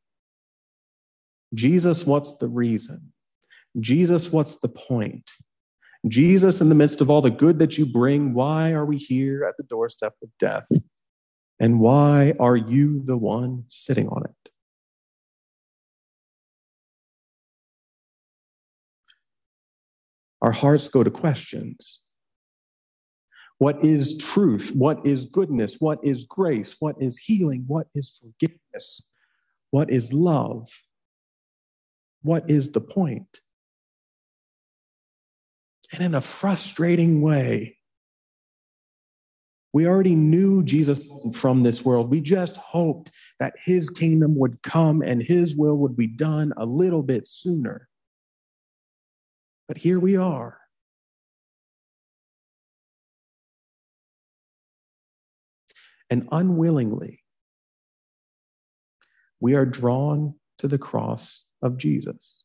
Jesus, 1.55 2.05
what's 2.05 2.37
the 2.38 2.49
reason? 2.49 3.12
Jesus, 3.81 4.33
what's 4.33 4.61
the 4.61 4.69
point? 4.69 5.31
Jesus, 6.09 6.61
in 6.61 6.69
the 6.69 6.75
midst 6.75 7.00
of 7.00 7.11
all 7.11 7.23
the 7.23 7.31
good 7.31 7.59
that 7.59 7.76
you 7.78 7.87
bring, 7.87 8.35
why 8.35 8.73
are 8.73 8.85
we 8.85 8.97
here 8.97 9.45
at 9.45 9.57
the 9.57 9.64
doorstep 9.64 10.14
of 10.23 10.28
death? 10.38 10.66
And 11.59 11.81
why 11.81 12.35
are 12.39 12.57
you 12.57 13.03
the 13.05 13.17
one 13.17 13.65
sitting 13.69 14.09
on 14.09 14.25
it? 14.25 14.51
Our 20.43 20.53
hearts 20.53 20.89
go 20.89 21.03
to 21.03 21.11
questions. 21.11 22.03
What 23.59 23.83
is 23.83 24.19
truth? 24.19 24.71
What 24.75 25.07
is 25.07 25.25
goodness? 25.25 25.77
What 25.79 25.99
is 26.03 26.25
grace? 26.25 26.77
What 26.79 26.97
is 27.01 27.17
healing? 27.17 27.65
What 27.67 27.87
is 27.95 28.21
forgiveness? 28.21 29.03
What 29.71 29.91
is 29.91 30.13
love? 30.13 30.69
What 32.23 32.51
is 32.51 32.73
the 32.73 32.83
point? 32.83 33.41
And 35.93 36.03
in 36.03 36.15
a 36.15 36.21
frustrating 36.21 37.23
way, 37.23 37.75
we 39.76 39.87
already 39.87 40.14
knew 40.14 40.62
Jesus 40.62 41.06
from 41.35 41.62
this 41.62 41.85
world. 41.85 42.09
We 42.09 42.23
just 42.23 42.56
hoped 42.56 43.11
that 43.40 43.52
his 43.62 43.90
kingdom 43.90 44.35
would 44.37 44.62
come 44.62 45.02
and 45.02 45.23
his 45.23 45.54
will 45.54 45.75
would 45.75 45.95
be 45.95 46.06
done 46.06 46.54
a 46.56 46.64
little 46.64 47.02
bit 47.02 47.28
sooner. 47.28 47.87
But 49.68 49.76
here 49.76 50.00
we 50.00 50.16
are. 50.16 50.59
And 56.09 56.26
unwillingly, 56.33 57.23
we 59.40 59.56
are 59.56 59.66
drawn 59.66 60.37
to 60.56 60.68
the 60.68 60.78
cross 60.78 61.42
of 61.61 61.76
Jesus. 61.76 62.45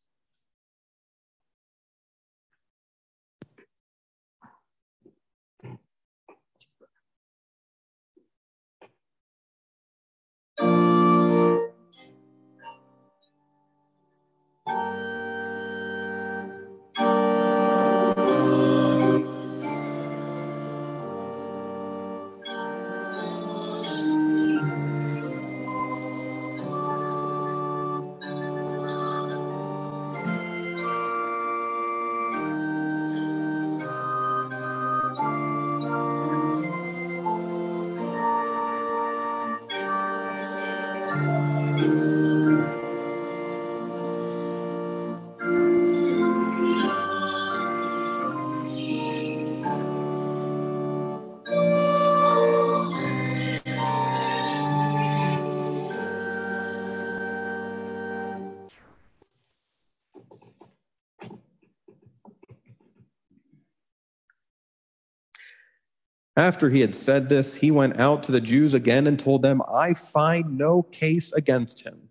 After 66.41 66.71
he 66.71 66.79
had 66.79 66.95
said 66.95 67.29
this, 67.29 67.53
he 67.53 67.69
went 67.69 68.00
out 68.00 68.24
to 68.24 68.31
the 68.31 68.41
Jews 68.41 68.74
again 68.74 69.05
and 69.05 69.19
told 69.19 69.43
them, 69.43 69.62
I 69.71 69.93
find 69.93 70.57
no 70.57 70.81
case 70.81 71.31
against 71.33 71.81
him. 71.81 72.10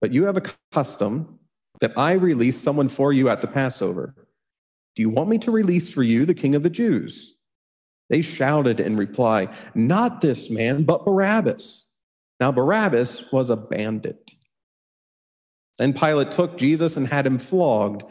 But 0.00 0.12
you 0.12 0.24
have 0.24 0.36
a 0.36 0.42
custom 0.72 1.38
that 1.78 1.96
I 1.96 2.14
release 2.14 2.60
someone 2.60 2.88
for 2.88 3.12
you 3.12 3.28
at 3.28 3.40
the 3.40 3.46
Passover. 3.46 4.16
Do 4.96 5.02
you 5.02 5.08
want 5.08 5.28
me 5.28 5.38
to 5.38 5.52
release 5.52 5.92
for 5.92 6.02
you 6.02 6.26
the 6.26 6.34
king 6.34 6.56
of 6.56 6.64
the 6.64 6.68
Jews? 6.68 7.36
They 8.10 8.22
shouted 8.22 8.80
in 8.80 8.96
reply, 8.96 9.46
Not 9.72 10.20
this 10.20 10.50
man, 10.50 10.82
but 10.82 11.04
Barabbas. 11.04 11.86
Now, 12.40 12.50
Barabbas 12.50 13.30
was 13.30 13.50
a 13.50 13.56
bandit. 13.56 14.32
Then 15.78 15.92
Pilate 15.92 16.32
took 16.32 16.58
Jesus 16.58 16.96
and 16.96 17.06
had 17.06 17.24
him 17.24 17.38
flogged. 17.38 18.02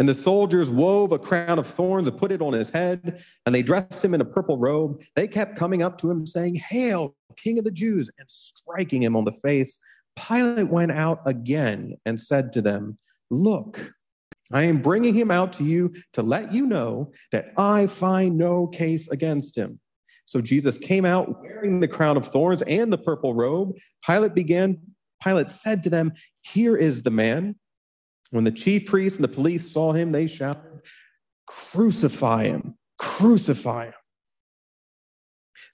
And 0.00 0.08
the 0.08 0.14
soldiers 0.14 0.70
wove 0.70 1.12
a 1.12 1.18
crown 1.18 1.58
of 1.58 1.66
thorns 1.66 2.08
and 2.08 2.16
put 2.16 2.32
it 2.32 2.40
on 2.40 2.54
his 2.54 2.70
head, 2.70 3.22
and 3.44 3.54
they 3.54 3.60
dressed 3.60 4.02
him 4.02 4.14
in 4.14 4.22
a 4.22 4.24
purple 4.24 4.56
robe. 4.56 5.02
They 5.14 5.28
kept 5.28 5.58
coming 5.58 5.82
up 5.82 5.98
to 5.98 6.10
him, 6.10 6.26
saying, 6.26 6.54
Hail, 6.54 7.14
King 7.36 7.58
of 7.58 7.66
the 7.66 7.70
Jews, 7.70 8.08
and 8.18 8.26
striking 8.30 9.02
him 9.02 9.14
on 9.14 9.26
the 9.26 9.34
face. 9.44 9.78
Pilate 10.16 10.68
went 10.68 10.92
out 10.92 11.20
again 11.26 11.96
and 12.06 12.18
said 12.18 12.50
to 12.54 12.62
them, 12.62 12.96
Look, 13.30 13.92
I 14.50 14.62
am 14.62 14.80
bringing 14.80 15.12
him 15.12 15.30
out 15.30 15.52
to 15.54 15.64
you 15.64 15.92
to 16.14 16.22
let 16.22 16.50
you 16.50 16.64
know 16.64 17.12
that 17.30 17.52
I 17.58 17.86
find 17.86 18.38
no 18.38 18.68
case 18.68 19.06
against 19.08 19.54
him. 19.54 19.80
So 20.24 20.40
Jesus 20.40 20.78
came 20.78 21.04
out 21.04 21.42
wearing 21.42 21.78
the 21.78 21.88
crown 21.88 22.16
of 22.16 22.26
thorns 22.26 22.62
and 22.62 22.90
the 22.90 22.96
purple 22.96 23.34
robe. 23.34 23.76
Pilate 24.06 24.34
began, 24.34 24.78
Pilate 25.22 25.50
said 25.50 25.82
to 25.82 25.90
them, 25.90 26.14
Here 26.40 26.78
is 26.78 27.02
the 27.02 27.10
man. 27.10 27.56
When 28.30 28.44
the 28.44 28.52
chief 28.52 28.86
priests 28.86 29.18
and 29.18 29.24
the 29.24 29.28
police 29.28 29.70
saw 29.70 29.92
him, 29.92 30.12
they 30.12 30.26
shouted, 30.26 30.82
Crucify 31.46 32.44
him, 32.44 32.74
crucify 32.98 33.86
him. 33.86 33.94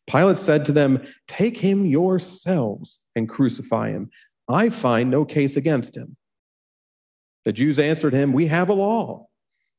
Pilate 0.08 0.38
said 0.38 0.64
to 0.66 0.72
them, 0.72 1.06
Take 1.26 1.56
him 1.56 1.84
yourselves 1.84 3.00
and 3.14 3.28
crucify 3.28 3.90
him. 3.90 4.10
I 4.48 4.70
find 4.70 5.10
no 5.10 5.24
case 5.24 5.56
against 5.56 5.96
him. 5.96 6.16
The 7.44 7.52
Jews 7.52 7.78
answered 7.78 8.14
him, 8.14 8.32
We 8.32 8.46
have 8.46 8.68
a 8.68 8.74
law. 8.74 9.26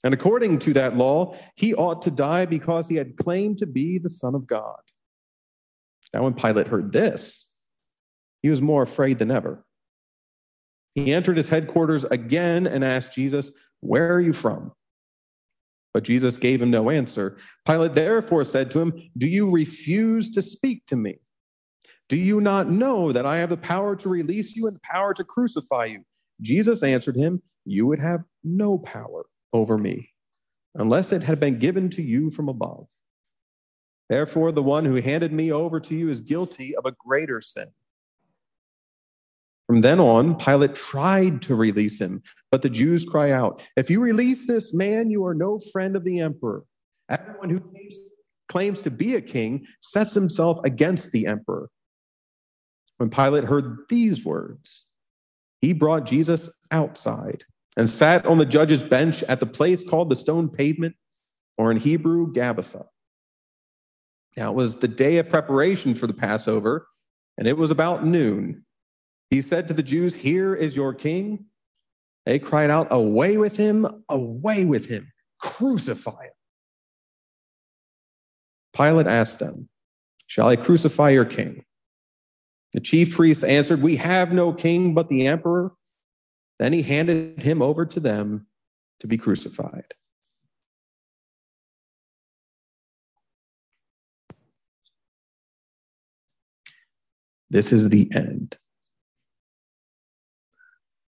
And 0.04 0.14
according 0.14 0.60
to 0.60 0.74
that 0.74 0.96
law, 0.96 1.36
he 1.56 1.74
ought 1.74 2.04
to 2.04 2.12
die 2.12 2.46
because 2.46 2.88
he 2.88 2.96
had 2.96 3.18
claimed 3.18 3.58
to 3.60 3.66
be 3.66 3.98
the 3.98 4.10
Son 4.10 4.36
of 4.36 4.46
God. 4.46 4.80
Now, 6.14 6.24
when 6.24 6.34
Pilate 6.34 6.68
heard 6.68 6.92
this, 6.92 7.52
he 8.42 8.50
was 8.50 8.62
more 8.62 8.84
afraid 8.84 9.20
than 9.20 9.32
ever. 9.32 9.66
He 10.98 11.14
entered 11.14 11.38
his 11.38 11.48
headquarters 11.48 12.06
again 12.06 12.66
and 12.66 12.84
asked 12.84 13.14
Jesus, 13.14 13.52
Where 13.82 14.16
are 14.16 14.20
you 14.20 14.34
from? 14.34 14.72
But 15.94 16.02
Jesus 16.02 16.38
gave 16.38 16.60
him 16.60 16.72
no 16.72 16.90
answer. 16.90 17.38
Pilate 17.68 17.94
therefore 17.94 18.44
said 18.44 18.72
to 18.72 18.80
him, 18.80 19.12
Do 19.16 19.28
you 19.28 19.52
refuse 19.52 20.32
to 20.32 20.42
speak 20.42 20.88
to 20.88 20.96
me? 20.96 21.20
Do 22.10 22.18
you 22.18 22.42
not 22.42 22.72
know 22.72 23.12
that 23.12 23.28
I 23.28 23.38
have 23.38 23.52
the 23.52 23.58
power 23.58 23.96
to 23.96 24.10
release 24.10 24.56
you 24.56 24.66
and 24.66 24.76
the 24.76 24.82
power 24.84 25.14
to 25.14 25.24
crucify 25.24 25.86
you? 25.86 26.02
Jesus 26.42 26.82
answered 26.82 27.16
him, 27.16 27.44
You 27.64 27.86
would 27.86 28.00
have 28.00 28.24
no 28.44 28.80
power 28.80 29.28
over 29.54 29.78
me 29.78 30.10
unless 30.74 31.12
it 31.12 31.22
had 31.22 31.40
been 31.40 31.60
given 31.60 31.92
to 31.92 32.02
you 32.02 32.32
from 32.32 32.50
above. 32.50 32.88
Therefore, 34.10 34.52
the 34.52 34.64
one 34.64 34.86
who 34.86 34.96
handed 34.96 35.32
me 35.32 35.52
over 35.52 35.80
to 35.80 35.96
you 35.96 36.10
is 36.10 36.22
guilty 36.22 36.76
of 36.76 36.88
a 36.88 36.96
greater 37.06 37.40
sin. 37.40 37.68
From 39.68 39.82
then 39.82 40.00
on, 40.00 40.36
Pilate 40.36 40.76
tried 40.76 41.42
to 41.44 41.56
release 41.56 42.00
him, 42.00 42.24
but 42.52 42.62
the 42.62 42.70
Jews 42.70 43.04
cry 43.04 43.32
out, 43.32 43.62
If 43.76 43.90
you 43.90 44.00
release 44.00 44.48
this 44.48 44.74
man, 44.74 45.10
you 45.10 45.26
are 45.26 45.36
no 45.36 45.60
friend 45.72 45.96
of 45.96 46.06
the 46.06 46.22
emperor. 46.22 46.64
Everyone 47.10 47.50
who 47.50 47.62
claims 48.48 48.80
to 48.82 48.92
be 48.92 49.16
a 49.16 49.22
king 49.22 49.66
sets 49.82 50.16
himself 50.16 50.60
against 50.64 51.12
the 51.12 51.28
emperor. 51.28 51.70
When 52.98 53.10
Pilate 53.10 53.44
heard 53.44 53.80
these 53.90 54.24
words, 54.24 54.86
he 55.60 55.74
brought 55.74 56.06
Jesus 56.06 56.50
outside 56.72 57.44
and 57.76 57.90
sat 57.90 58.26
on 58.26 58.38
the 58.38 58.46
judge's 58.46 58.84
bench 58.84 59.22
at 59.24 59.40
the 59.40 59.46
place 59.46 59.88
called 59.88 60.10
the 60.10 60.16
stone 60.16 60.50
pavement, 60.50 60.96
or 61.58 61.72
in 61.72 61.78
Hebrew, 61.78 62.32
Gabbatha. 62.32 62.86
Now 64.38 64.52
it 64.52 64.56
was 64.56 64.78
the 64.78 64.88
day 64.88 65.18
of 65.18 65.30
preparation 65.30 65.94
for 65.94 66.08
the 66.08 66.14
Passover, 66.14 66.88
and 67.38 67.48
it 67.48 67.58
was 67.58 67.72
about 67.72 68.06
noon. 68.06 68.64
He 69.30 69.42
said 69.42 69.68
to 69.68 69.74
the 69.74 69.84
Jews, 69.84 70.16
Here 70.16 70.56
is 70.56 70.76
your 70.76 70.94
king. 70.94 71.46
They 72.26 72.40
cried 72.40 72.70
out, 72.70 72.88
Away 72.92 73.38
with 73.38 73.58
him, 73.58 74.04
away 74.10 74.66
with 74.66 74.88
him, 74.88 75.12
crucify 75.40 76.26
him. 76.26 76.32
Pilate 78.74 79.08
asked 79.08 79.40
them, 79.40 79.70
Shall 80.28 80.48
I 80.48 80.56
crucify 80.56 81.10
your 81.10 81.26
king? 81.26 81.64
The 82.74 82.82
chief 82.82 83.16
priests 83.16 83.44
answered, 83.44 83.82
We 83.82 83.96
have 83.98 84.34
no 84.34 84.54
king 84.54 84.94
but 84.94 85.10
the 85.10 85.28
emperor. 85.28 85.74
Then 86.60 86.74
he 86.74 86.82
handed 86.82 87.42
him 87.42 87.62
over 87.62 87.86
to 87.86 88.00
them 88.00 88.48
to 89.00 89.08
be 89.08 89.18
crucified. 89.18 89.94
This 97.50 97.72
is 97.72 97.90
the 97.90 98.12
end. 98.14 98.58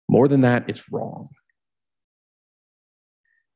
More 0.09 0.27
than 0.27 0.41
that, 0.41 0.69
it's 0.69 0.91
wrong. 0.91 1.29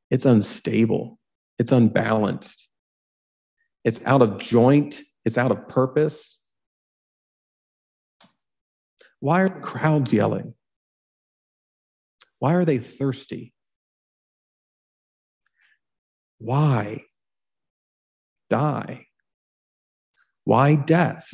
It's 0.09 0.25
unstable. 0.25 1.17
It's 1.57 1.71
unbalanced. 1.71 2.69
It's 3.83 4.01
out 4.05 4.21
of 4.21 4.39
joint. 4.39 4.99
It's 5.23 5.37
out 5.37 5.51
of 5.51 5.67
purpose. 5.67 6.39
Why 9.19 9.41
are 9.41 9.61
crowds 9.61 10.11
yelling? 10.11 10.55
Why 12.39 12.55
are 12.55 12.65
they 12.65 12.79
thirsty? 12.79 13.53
Why 16.39 17.03
die? 18.49 19.05
Why 20.43 20.75
death? 20.75 21.29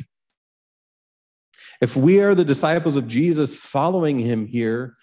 If 1.79 1.95
we 1.95 2.19
are 2.19 2.35
the 2.35 2.43
disciples 2.43 2.97
of 2.97 3.07
Jesus 3.07 3.55
following 3.55 4.19
him 4.19 4.45
here, 4.45 4.97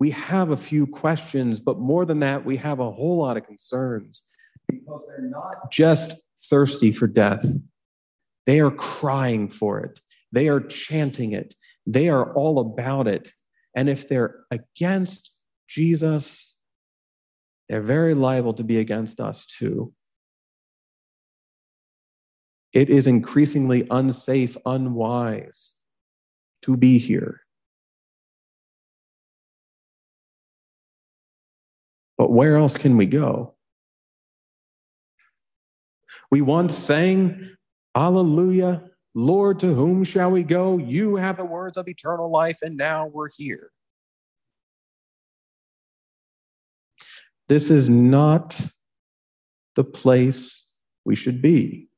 we 0.00 0.10
have 0.10 0.50
a 0.50 0.56
few 0.56 0.86
questions, 0.86 1.60
but 1.60 1.78
more 1.78 2.06
than 2.06 2.20
that, 2.20 2.44
we 2.44 2.56
have 2.56 2.80
a 2.80 2.90
whole 2.90 3.18
lot 3.18 3.36
of 3.36 3.46
concerns 3.46 4.24
because 4.66 5.02
they're 5.06 5.28
not 5.28 5.70
just 5.70 6.18
thirsty 6.44 6.90
for 6.90 7.06
death, 7.06 7.44
they 8.46 8.60
are 8.60 8.70
crying 8.70 9.48
for 9.48 9.78
it, 9.80 10.00
they 10.32 10.48
are 10.48 10.60
chanting 10.60 11.32
it, 11.32 11.54
they 11.86 12.08
are 12.08 12.32
all 12.32 12.58
about 12.58 13.06
it. 13.06 13.32
And 13.76 13.88
if 13.88 14.08
they're 14.08 14.40
against 14.50 15.32
Jesus, 15.68 16.56
they're 17.68 17.82
very 17.82 18.14
liable 18.14 18.54
to 18.54 18.64
be 18.64 18.78
against 18.78 19.20
us 19.20 19.46
too. 19.46 19.92
It 22.72 22.88
is 22.88 23.06
increasingly 23.06 23.86
unsafe, 23.90 24.56
unwise 24.64 25.76
to 26.62 26.76
be 26.76 26.98
here. 26.98 27.42
But 32.20 32.32
where 32.32 32.58
else 32.58 32.76
can 32.76 32.98
we 32.98 33.06
go? 33.06 33.54
We 36.30 36.42
once 36.42 36.76
sang, 36.76 37.56
Alleluia, 37.94 38.90
Lord, 39.14 39.58
to 39.60 39.72
whom 39.72 40.04
shall 40.04 40.30
we 40.30 40.42
go? 40.42 40.76
You 40.76 41.16
have 41.16 41.38
the 41.38 41.46
words 41.46 41.78
of 41.78 41.88
eternal 41.88 42.30
life, 42.30 42.58
and 42.60 42.76
now 42.76 43.06
we're 43.06 43.30
here. 43.34 43.70
This 47.48 47.70
is 47.70 47.88
not 47.88 48.60
the 49.74 49.84
place 49.84 50.66
we 51.06 51.16
should 51.16 51.40
be. 51.40 51.88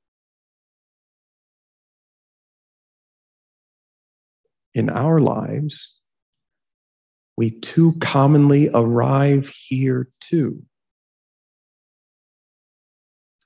In 4.73 4.89
our 4.89 5.19
lives, 5.19 5.97
we 7.37 7.51
too 7.51 7.95
commonly 8.01 8.69
arrive 8.75 9.53
here 9.69 10.09
too. 10.21 10.63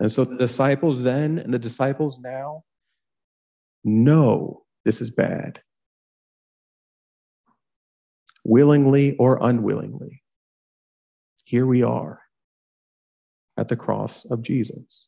And 0.00 0.12
so 0.12 0.24
the 0.24 0.36
disciples 0.36 1.02
then 1.02 1.38
and 1.38 1.54
the 1.54 1.58
disciples 1.58 2.18
now 2.18 2.64
know 3.84 4.64
this 4.84 5.00
is 5.00 5.10
bad, 5.10 5.60
willingly 8.44 9.16
or 9.16 9.38
unwillingly. 9.40 10.22
Here 11.44 11.66
we 11.66 11.82
are 11.82 12.20
at 13.56 13.68
the 13.68 13.76
cross 13.76 14.24
of 14.26 14.42
Jesus. 14.42 15.06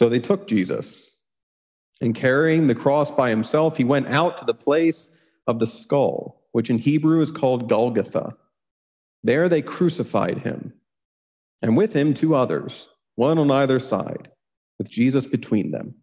So 0.00 0.08
they 0.08 0.18
took 0.18 0.48
Jesus, 0.48 1.14
and 2.00 2.14
carrying 2.14 2.66
the 2.66 2.74
cross 2.74 3.10
by 3.10 3.28
himself, 3.28 3.76
he 3.76 3.84
went 3.84 4.06
out 4.06 4.38
to 4.38 4.46
the 4.46 4.54
place 4.54 5.10
of 5.46 5.58
the 5.58 5.66
skull, 5.66 6.40
which 6.52 6.70
in 6.70 6.78
Hebrew 6.78 7.20
is 7.20 7.30
called 7.30 7.68
Golgotha. 7.68 8.34
There 9.22 9.46
they 9.46 9.60
crucified 9.60 10.38
him, 10.38 10.72
and 11.60 11.76
with 11.76 11.92
him 11.92 12.14
two 12.14 12.34
others, 12.34 12.88
one 13.16 13.36
on 13.36 13.50
either 13.50 13.78
side, 13.78 14.30
with 14.78 14.88
Jesus 14.88 15.26
between 15.26 15.70
them. 15.70 15.96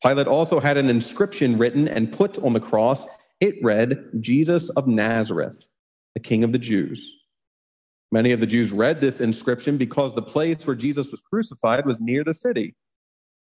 Pilate 0.00 0.28
also 0.28 0.60
had 0.60 0.76
an 0.76 0.88
inscription 0.88 1.58
written 1.58 1.88
and 1.88 2.12
put 2.12 2.38
on 2.44 2.52
the 2.52 2.60
cross. 2.60 3.08
It 3.40 3.56
read, 3.60 4.08
Jesus 4.20 4.70
of 4.70 4.86
Nazareth, 4.86 5.68
the 6.14 6.20
King 6.20 6.44
of 6.44 6.52
the 6.52 6.60
Jews. 6.60 7.12
Many 8.10 8.32
of 8.32 8.40
the 8.40 8.46
Jews 8.46 8.72
read 8.72 9.00
this 9.00 9.20
inscription 9.20 9.76
because 9.76 10.14
the 10.14 10.22
place 10.22 10.66
where 10.66 10.76
Jesus 10.76 11.10
was 11.10 11.20
crucified 11.20 11.84
was 11.84 12.00
near 12.00 12.24
the 12.24 12.34
city. 12.34 12.74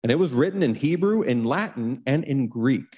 And 0.02 0.10
it 0.10 0.18
was 0.18 0.32
written 0.32 0.62
in 0.62 0.74
Hebrew, 0.74 1.22
in 1.22 1.44
Latin, 1.44 2.02
and 2.06 2.24
in 2.24 2.48
Greek. 2.48 2.96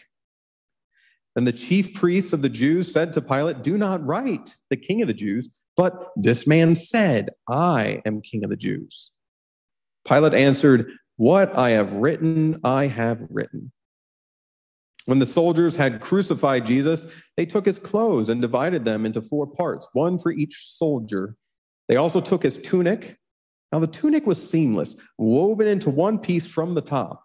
And 1.37 1.47
the 1.47 1.53
chief 1.53 1.95
priests 1.95 2.33
of 2.33 2.43
the 2.43 2.49
Jews 2.49 2.93
said 2.93 3.13
to 3.13 3.23
Pilate, 3.23 3.63
Do 3.63 3.79
not 3.79 4.05
write 4.05 4.57
the 4.71 4.77
king 4.77 5.03
of 5.03 5.09
the 5.09 5.15
Jews, 5.15 5.49
but 5.77 6.09
this 6.17 6.47
man 6.47 6.75
said, 6.75 7.31
I 7.49 8.03
am 8.05 8.21
king 8.21 8.43
of 8.45 8.51
the 8.51 8.57
Jews. 8.57 9.13
Pilate 10.07 10.35
answered, 10.35 10.91
What 11.17 11.57
I 11.57 11.71
have 11.71 11.93
written, 11.93 12.61
I 12.65 12.87
have 12.87 13.21
written. 13.31 13.71
When 15.07 15.19
the 15.19 15.27
soldiers 15.27 15.77
had 15.77 16.01
crucified 16.01 16.67
Jesus, 16.67 17.07
they 17.37 17.47
took 17.47 17.65
his 17.65 17.79
clothes 17.79 18.29
and 18.29 18.41
divided 18.43 18.85
them 18.85 19.07
into 19.07 19.23
four 19.23 19.47
parts, 19.47 19.89
one 19.93 20.19
for 20.19 20.33
each 20.33 20.67
soldier. 20.73 21.37
They 21.91 21.97
also 21.97 22.21
took 22.21 22.45
his 22.45 22.57
tunic. 22.57 23.19
Now, 23.73 23.81
the 23.81 23.89
tunic 23.89 24.25
was 24.25 24.49
seamless, 24.49 24.95
woven 25.19 25.67
into 25.67 25.91
one 25.91 26.21
piece 26.21 26.47
from 26.47 26.75
the 26.75 26.81
top. 26.81 27.25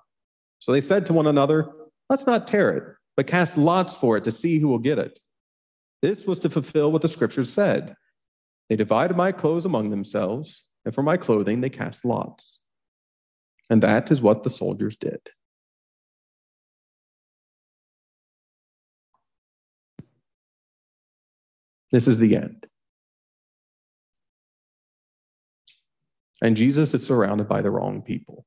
So 0.57 0.71
they 0.71 0.81
said 0.81 1.05
to 1.05 1.13
one 1.13 1.27
another, 1.27 1.69
Let's 2.09 2.25
not 2.25 2.47
tear 2.47 2.75
it, 2.75 2.83
but 3.15 3.27
cast 3.27 3.59
lots 3.59 3.95
for 3.95 4.17
it 4.17 4.23
to 4.23 4.31
see 4.31 4.57
who 4.57 4.67
will 4.67 4.79
get 4.79 4.97
it. 4.97 5.19
This 6.01 6.25
was 6.25 6.39
to 6.39 6.49
fulfill 6.49 6.91
what 6.91 7.03
the 7.03 7.07
scriptures 7.07 7.53
said. 7.53 7.95
They 8.67 8.75
divided 8.75 9.15
my 9.15 9.31
clothes 9.31 9.65
among 9.65 9.91
themselves, 9.91 10.63
and 10.83 10.95
for 10.95 11.03
my 11.03 11.15
clothing 11.15 11.61
they 11.61 11.69
cast 11.69 12.03
lots. 12.03 12.61
And 13.69 13.83
that 13.83 14.09
is 14.09 14.19
what 14.19 14.41
the 14.41 14.49
soldiers 14.49 14.95
did. 14.95 15.21
This 21.91 22.07
is 22.07 22.17
the 22.17 22.35
end. 22.35 22.65
And 26.41 26.57
Jesus 26.57 26.93
is 26.93 27.05
surrounded 27.05 27.47
by 27.47 27.61
the 27.61 27.71
wrong 27.71 28.01
people. 28.01 28.45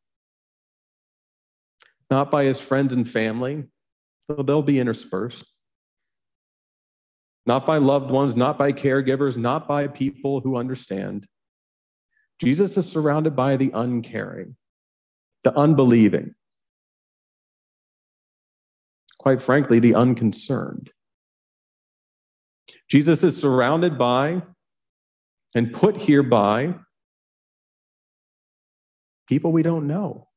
Not 2.10 2.30
by 2.30 2.44
his 2.44 2.60
friends 2.60 2.92
and 2.92 3.08
family, 3.08 3.64
though 4.28 4.42
they'll 4.42 4.62
be 4.62 4.80
interspersed. 4.80 5.44
Not 7.46 7.64
by 7.64 7.78
loved 7.78 8.10
ones, 8.10 8.36
not 8.36 8.58
by 8.58 8.72
caregivers, 8.72 9.36
not 9.36 9.66
by 9.66 9.86
people 9.88 10.40
who 10.40 10.56
understand. 10.56 11.26
Jesus 12.40 12.76
is 12.76 12.90
surrounded 12.90 13.34
by 13.34 13.56
the 13.56 13.70
uncaring, 13.74 14.56
the 15.44 15.56
unbelieving, 15.56 16.34
quite 19.18 19.42
frankly, 19.42 19.80
the 19.80 19.94
unconcerned. 19.94 20.90
Jesus 22.88 23.22
is 23.22 23.36
surrounded 23.36 23.98
by 23.98 24.42
and 25.54 25.72
put 25.72 25.96
here 25.96 26.22
by 26.22 26.74
people 29.28 29.52
we 29.52 29.62
don't 29.62 29.86
know. 29.86 30.28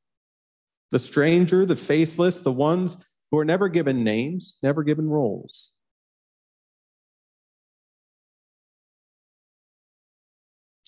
The 0.90 0.98
stranger, 0.98 1.64
the 1.64 1.76
faceless, 1.76 2.40
the 2.40 2.52
ones 2.52 2.98
who 3.30 3.38
are 3.38 3.44
never 3.44 3.68
given 3.68 4.04
names, 4.04 4.58
never 4.62 4.82
given 4.82 5.08
roles. 5.08 5.70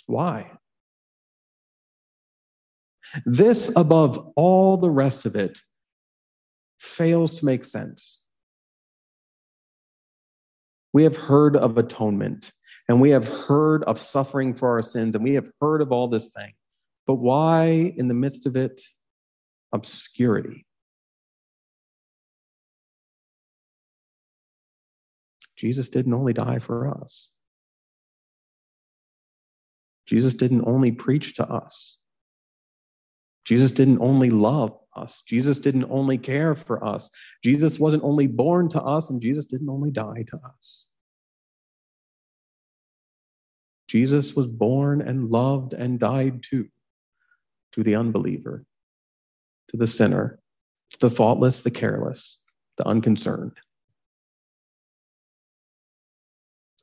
Why? 0.06 0.50
This, 3.24 3.72
above 3.76 4.32
all 4.36 4.76
the 4.76 4.90
rest 4.90 5.24
of 5.24 5.36
it, 5.36 5.60
fails 6.78 7.38
to 7.38 7.46
make 7.46 7.64
sense. 7.64 8.26
We 10.92 11.04
have 11.04 11.16
heard 11.16 11.56
of 11.56 11.78
atonement, 11.78 12.52
and 12.88 13.00
we 13.00 13.10
have 13.10 13.26
heard 13.26 13.82
of 13.84 13.98
suffering 13.98 14.54
for 14.54 14.68
our 14.68 14.82
sins, 14.82 15.14
and 15.14 15.24
we 15.24 15.34
have 15.34 15.50
heard 15.60 15.80
of 15.80 15.90
all 15.90 16.08
this 16.08 16.28
thing. 16.28 16.52
But 17.06 17.16
why, 17.16 17.92
in 17.96 18.08
the 18.08 18.14
midst 18.14 18.46
of 18.46 18.56
it, 18.56 18.80
obscurity? 19.72 20.66
Jesus 25.56 25.88
didn't 25.88 26.14
only 26.14 26.32
die 26.32 26.58
for 26.58 26.88
us. 26.88 27.28
Jesus 30.06 30.34
didn't 30.34 30.66
only 30.66 30.92
preach 30.92 31.36
to 31.36 31.48
us. 31.48 31.98
Jesus 33.44 33.72
didn't 33.72 34.00
only 34.00 34.30
love 34.30 34.76
us. 34.96 35.22
Jesus 35.26 35.58
didn't 35.58 35.86
only 35.90 36.18
care 36.18 36.54
for 36.54 36.84
us. 36.84 37.10
Jesus 37.42 37.78
wasn't 37.78 38.02
only 38.04 38.26
born 38.26 38.68
to 38.70 38.82
us, 38.82 39.10
and 39.10 39.20
Jesus 39.20 39.46
didn't 39.46 39.68
only 39.68 39.90
die 39.90 40.24
to 40.28 40.36
us. 40.36 40.86
Jesus 43.88 44.34
was 44.34 44.46
born 44.46 45.02
and 45.02 45.30
loved 45.30 45.74
and 45.74 45.98
died 45.98 46.42
too 46.42 46.68
to 47.74 47.82
the 47.82 47.96
unbeliever, 47.96 48.64
to 49.68 49.76
the 49.76 49.86
sinner, 49.86 50.38
to 50.90 50.98
the 51.00 51.10
thoughtless, 51.10 51.62
the 51.62 51.70
careless, 51.72 52.40
the 52.78 52.86
unconcerned, 52.86 53.52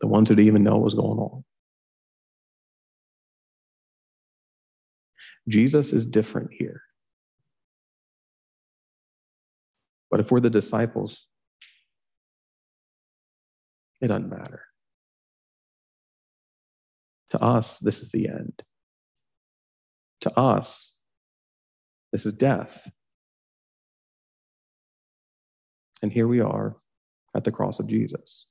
the 0.02 0.08
ones 0.08 0.28
who 0.28 0.36
didn't 0.36 0.48
even 0.48 0.64
know 0.64 0.74
what 0.74 0.84
was 0.84 0.94
going 0.94 1.18
on. 1.18 1.44
Jesus 5.48 5.94
is 5.94 6.06
different 6.06 6.52
here. 6.52 6.82
But 10.10 10.20
if 10.20 10.30
we're 10.30 10.42
the 10.42 10.50
disciples, 10.50 11.26
it 14.02 14.10
doesn't 14.10 14.30
matter. 14.30 14.64
To 17.30 17.42
us, 17.42 17.80
this 17.80 18.00
is 18.00 18.10
the 18.10 18.28
end 18.28 18.62
to 20.22 20.40
us. 20.40 20.94
This 22.12 22.26
is 22.26 22.34
death. 22.34 22.90
And 26.02 26.12
here 26.12 26.28
we 26.28 26.42
are 26.42 26.78
at 27.36 27.44
the 27.44 27.52
cross 27.52 27.80
of 27.80 27.88
Jesus. 27.88 28.48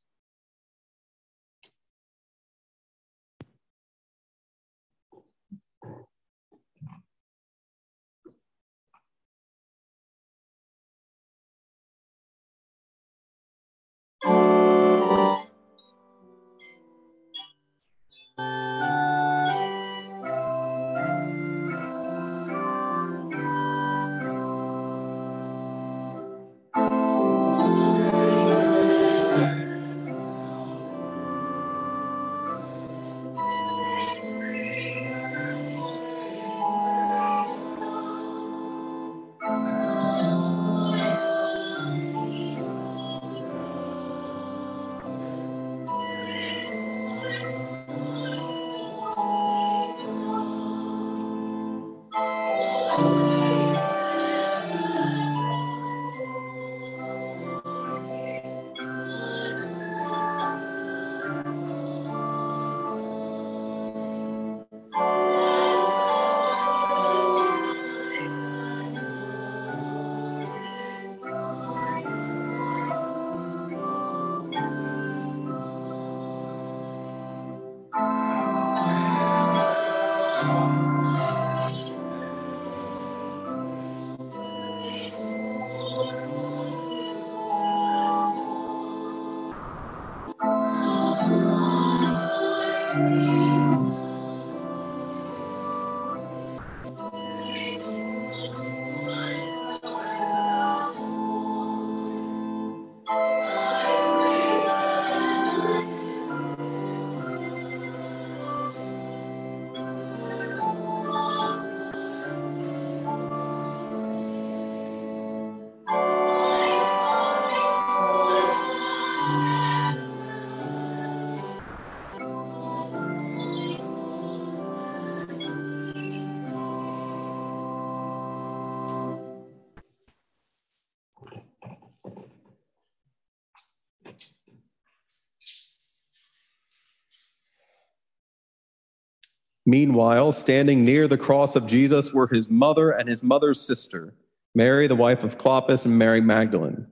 Meanwhile, 139.71 140.33
standing 140.33 140.85
near 140.85 141.07
the 141.07 141.17
cross 141.17 141.55
of 141.55 141.65
Jesus 141.65 142.13
were 142.13 142.27
his 142.27 142.51
mother 142.51 142.91
and 142.91 143.09
his 143.09 143.23
mother's 143.23 143.61
sister, 143.61 144.15
Mary, 144.53 144.89
the 144.89 144.97
wife 144.97 145.23
of 145.23 145.39
Clopas, 145.39 145.85
and 145.85 145.97
Mary 145.97 146.21
Magdalene. 146.21 146.89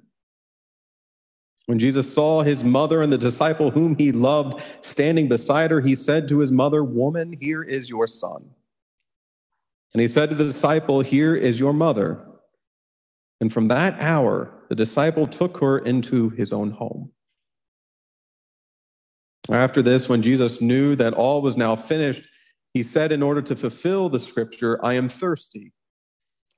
When 1.67 1.81
Jesus 1.81 2.15
saw 2.15 2.43
his 2.43 2.63
mother 2.63 3.03
and 3.03 3.13
the 3.13 3.19
disciple 3.19 3.73
whom 3.73 3.97
he 3.97 4.13
loved 4.13 4.63
standing 4.83 5.27
beside 5.27 5.73
her, 5.73 5.81
he 5.81 5.97
said 5.97 6.29
to 6.29 6.39
his 6.39 6.53
mother, 6.53 6.85
Woman, 6.85 7.35
here 7.41 7.65
is 7.65 7.91
your 7.91 8.07
son. 8.07 8.49
And 9.93 10.01
he 10.01 10.07
said 10.07 10.29
to 10.29 10.37
the 10.37 10.45
disciple, 10.45 11.01
Here 11.01 11.35
is 11.35 11.59
your 11.59 11.73
mother. 11.73 12.25
And 13.41 13.53
from 13.53 13.67
that 13.69 14.01
hour, 14.01 14.53
the 14.69 14.77
disciple 14.77 15.27
took 15.27 15.59
her 15.59 15.79
into 15.79 16.31
his 16.31 16.53
own 16.53 16.71
home. 16.71 17.11
After 19.51 19.83
this, 19.83 20.09
when 20.09 20.23
Jesus 20.23 20.61
knew 20.61 20.95
that 20.95 21.15
all 21.15 21.43
was 21.43 21.57
now 21.57 21.75
finished, 21.75 22.23
he 22.75 22.83
said, 22.83 23.13
in 23.13 23.23
order 23.23 23.43
to 23.43 23.57
fulfill 23.57 24.09
the 24.09 24.21
scripture, 24.21 24.85
I 24.85 24.95
am 24.95 25.09
thirsty. 25.09 25.73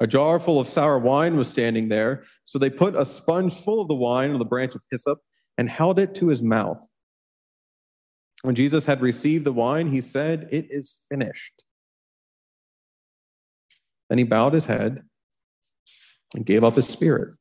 A 0.00 0.06
jar 0.06 0.40
full 0.40 0.58
of 0.58 0.66
sour 0.66 0.98
wine 0.98 1.36
was 1.36 1.48
standing 1.48 1.88
there, 1.88 2.24
so 2.44 2.58
they 2.58 2.70
put 2.70 2.94
a 2.94 3.04
sponge 3.04 3.54
full 3.54 3.82
of 3.82 3.88
the 3.88 3.94
wine 3.94 4.30
on 4.32 4.38
the 4.38 4.44
branch 4.44 4.74
of 4.74 4.80
hyssop 4.90 5.18
and 5.58 5.68
held 5.68 5.98
it 5.98 6.14
to 6.16 6.28
his 6.28 6.42
mouth. 6.42 6.78
When 8.42 8.54
Jesus 8.54 8.86
had 8.86 9.02
received 9.02 9.44
the 9.44 9.52
wine, 9.52 9.88
he 9.88 10.00
said, 10.00 10.48
It 10.50 10.68
is 10.70 11.00
finished. 11.10 11.62
Then 14.08 14.18
he 14.18 14.24
bowed 14.24 14.54
his 14.54 14.64
head 14.64 15.02
and 16.34 16.46
gave 16.46 16.64
up 16.64 16.76
his 16.76 16.88
spirit. 16.88 17.34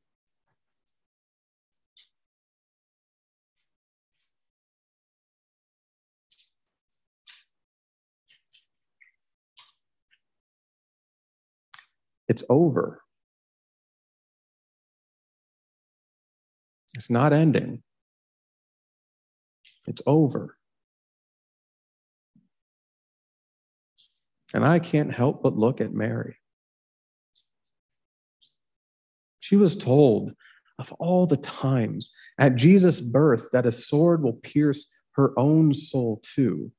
It's 12.29 12.43
over. 12.47 13.01
It's 16.95 17.09
not 17.09 17.33
ending. 17.33 17.81
It's 19.87 20.01
over. 20.05 20.55
And 24.53 24.65
I 24.65 24.79
can't 24.79 25.13
help 25.13 25.41
but 25.41 25.57
look 25.57 25.81
at 25.81 25.93
Mary. 25.93 26.37
She 29.39 29.55
was 29.55 29.75
told 29.75 30.33
of 30.77 30.91
all 30.93 31.25
the 31.25 31.37
times 31.37 32.11
at 32.37 32.55
Jesus' 32.55 33.01
birth 33.01 33.49
that 33.51 33.65
a 33.65 33.71
sword 33.71 34.23
will 34.23 34.33
pierce 34.33 34.87
her 35.13 35.37
own 35.37 35.73
soul 35.73 36.21
too. 36.23 36.71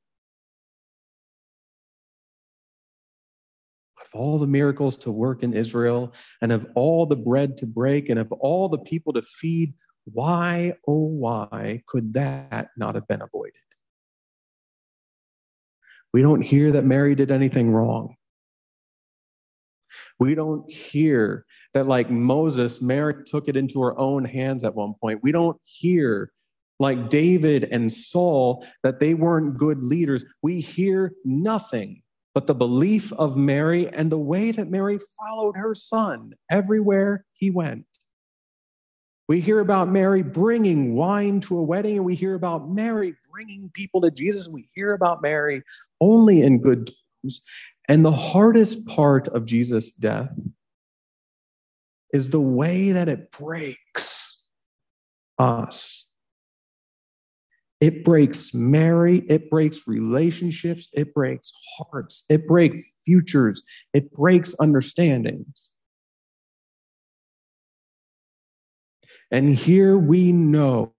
All 4.15 4.39
the 4.39 4.47
miracles 4.47 4.97
to 4.99 5.11
work 5.11 5.43
in 5.43 5.55
Israel, 5.55 6.13
and 6.43 6.53
of 6.53 6.67
all 6.75 7.07
the 7.07 7.17
bread 7.17 7.57
to 7.59 7.67
break, 7.67 8.09
and 8.09 8.19
of 8.19 8.31
all 8.33 8.69
the 8.69 8.79
people 8.79 9.13
to 9.13 9.23
feed, 9.23 9.75
why, 10.05 10.75
oh, 10.89 11.05
why 11.05 11.83
could 11.87 12.15
that 12.15 12.71
not 12.77 12.95
have 12.95 13.07
been 13.07 13.23
avoided? 13.23 13.55
We 16.13 16.23
don't 16.23 16.43
hear 16.43 16.73
that 16.73 16.85
Mary 16.85 17.15
did 17.15 17.31
anything 17.31 17.71
wrong. 17.71 18.17
We 20.19 20.35
don't 20.35 20.71
hear 20.71 21.45
that, 21.75 21.87
like 21.87 22.11
Moses, 22.11 22.81
Mary 22.81 23.25
took 23.25 23.49
it 23.49 23.57
into 23.57 23.81
her 23.83 23.99
own 23.99 24.25
hands 24.25 24.65
at 24.65 24.75
one 24.75 24.95
point. 25.01 25.21
We 25.23 25.33
don't 25.33 25.57
hear, 25.65 26.33
like 26.79 27.09
David 27.11 27.69
and 27.71 27.93
Saul, 27.93 28.67
that 28.83 29.01
they 29.01 29.15
weren't 29.15 29.57
good 29.57 29.83
leaders. 29.83 30.25
We 30.43 30.61
hear 30.61 31.13
nothing 31.25 32.03
but 32.35 32.47
the 32.47 32.55
belief 32.55 33.13
of 33.15 33.37
Mary 33.37 33.89
and 33.89 34.11
the 34.11 34.19
way 34.19 34.53
that 34.53 34.71
Mary 34.71 34.99
followed 35.19 35.57
her 35.57 35.75
son 35.75 36.35
everywhere 36.51 37.25
he 37.33 37.51
went. 37.51 37.87
We 39.29 39.41
hear 39.41 39.61
about 39.61 39.89
Mary 39.89 40.23
bringing 40.23 40.95
wine 40.95 41.41
to 41.43 41.59
a 41.59 41.63
wedding, 41.63 41.97
and 41.97 42.05
we 42.05 42.17
hear 42.17 42.35
about 42.35 42.69
Mary 42.69 43.15
bringing 43.31 43.71
people 43.73 44.01
to 44.01 44.11
Jesus. 44.11 44.49
We 44.49 44.69
hear 44.75 44.93
about 44.93 45.23
Mary 45.23 45.63
only 46.01 46.43
in 46.43 46.61
good 46.61 46.91
terms. 47.23 47.43
And 47.89 48.05
the 48.05 48.13
hardest 48.13 48.87
part 48.87 49.29
of 49.29 49.45
Jesus' 49.45 49.93
death 49.93 50.31
is 52.13 52.31
the 52.31 52.41
way 52.41 52.93
that 52.93 53.09
it 53.09 53.31
breaks 53.31 54.49
us 55.39 56.10
it 57.81 58.05
breaks 58.05 58.53
Mary, 58.53 59.19
it 59.29 59.49
breaks 59.49 59.89
relationships, 59.89 60.89
it 60.93 61.15
breaks 61.15 61.53
hearts, 61.79 62.25
it 62.29 62.47
breaks 62.47 62.83
futures, 63.07 63.63
it 63.95 64.13
breaks 64.13 64.55
understandings. 64.61 65.73
And 69.31 69.49
here 69.49 69.97
we 69.97 70.33
know 70.33 70.93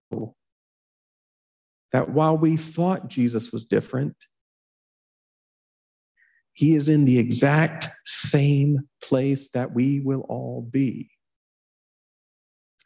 that 1.92 2.10
while 2.10 2.38
we 2.38 2.58
thought 2.58 3.10
Jesus 3.10 3.52
was 3.52 3.66
different, 3.66 4.16
he 6.54 6.76
is 6.76 6.90
in 6.90 7.06
the 7.06 7.20
exact 7.20 7.90
same 8.06 8.88
place 9.04 9.52
that 9.52 9.74
we 9.74 10.00
will 10.00 10.22
all 10.30 10.62
be. 10.62 11.12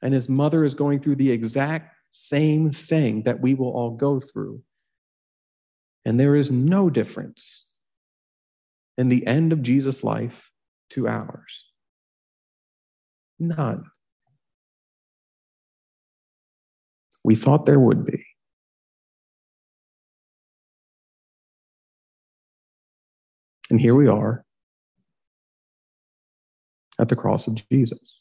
And 0.01 0.13
his 0.13 0.27
mother 0.27 0.65
is 0.65 0.73
going 0.73 0.99
through 0.99 1.15
the 1.15 1.31
exact 1.31 1.94
same 2.17 2.71
thing 2.71 3.23
that 3.23 3.41
we 3.41 3.53
will 3.53 3.71
all 3.71 3.91
go 3.91 4.21
through. 4.21 4.61
And 6.05 6.17
there 6.17 6.37
is 6.37 6.49
no 6.49 6.89
difference 6.89 7.65
in 8.97 9.09
the 9.09 9.27
end 9.27 9.51
of 9.51 9.61
Jesus' 9.61 10.01
life 10.01 10.49
to 10.91 11.09
ours. 11.09 11.65
None. 13.37 13.83
We 17.21 17.35
thought 17.35 17.65
there 17.65 17.81
would 17.81 18.05
be. 18.05 18.25
And 23.69 23.81
here 23.81 23.95
we 23.95 24.07
are 24.07 24.45
at 26.97 27.09
the 27.09 27.15
cross 27.17 27.47
of 27.47 27.55
Jesus. 27.69 28.14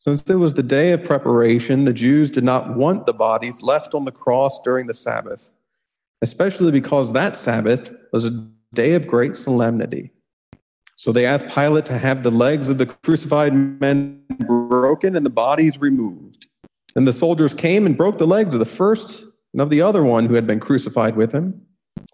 Since 0.00 0.22
it 0.30 0.36
was 0.36 0.54
the 0.54 0.62
day 0.62 0.92
of 0.92 1.04
preparation, 1.04 1.84
the 1.84 1.92
Jews 1.92 2.30
did 2.30 2.42
not 2.42 2.74
want 2.74 3.04
the 3.04 3.12
bodies 3.12 3.62
left 3.62 3.94
on 3.94 4.06
the 4.06 4.10
cross 4.10 4.60
during 4.62 4.86
the 4.86 4.94
Sabbath. 4.94 5.50
especially 6.22 6.70
because 6.70 7.12
that 7.12 7.36
Sabbath 7.36 7.94
was 8.12 8.26
a 8.26 8.46
day 8.74 8.94
of 8.94 9.06
great 9.06 9.36
solemnity. 9.36 10.10
So 10.96 11.12
they 11.12 11.24
asked 11.24 11.48
Pilate 11.54 11.86
to 11.86 11.96
have 11.98 12.22
the 12.22 12.30
legs 12.30 12.68
of 12.68 12.76
the 12.76 12.86
crucified 12.86 13.54
men 13.80 14.22
broken 14.46 15.16
and 15.16 15.24
the 15.24 15.30
bodies 15.30 15.80
removed. 15.80 16.46
And 16.94 17.06
the 17.08 17.12
soldiers 17.12 17.54
came 17.54 17.86
and 17.86 17.96
broke 17.96 18.18
the 18.18 18.26
legs 18.26 18.52
of 18.52 18.60
the 18.60 18.66
first 18.66 19.24
and 19.54 19.62
of 19.62 19.70
the 19.70 19.80
other 19.80 20.04
one 20.04 20.26
who 20.26 20.34
had 20.34 20.46
been 20.46 20.60
crucified 20.60 21.16
with 21.16 21.32
him. 21.32 21.58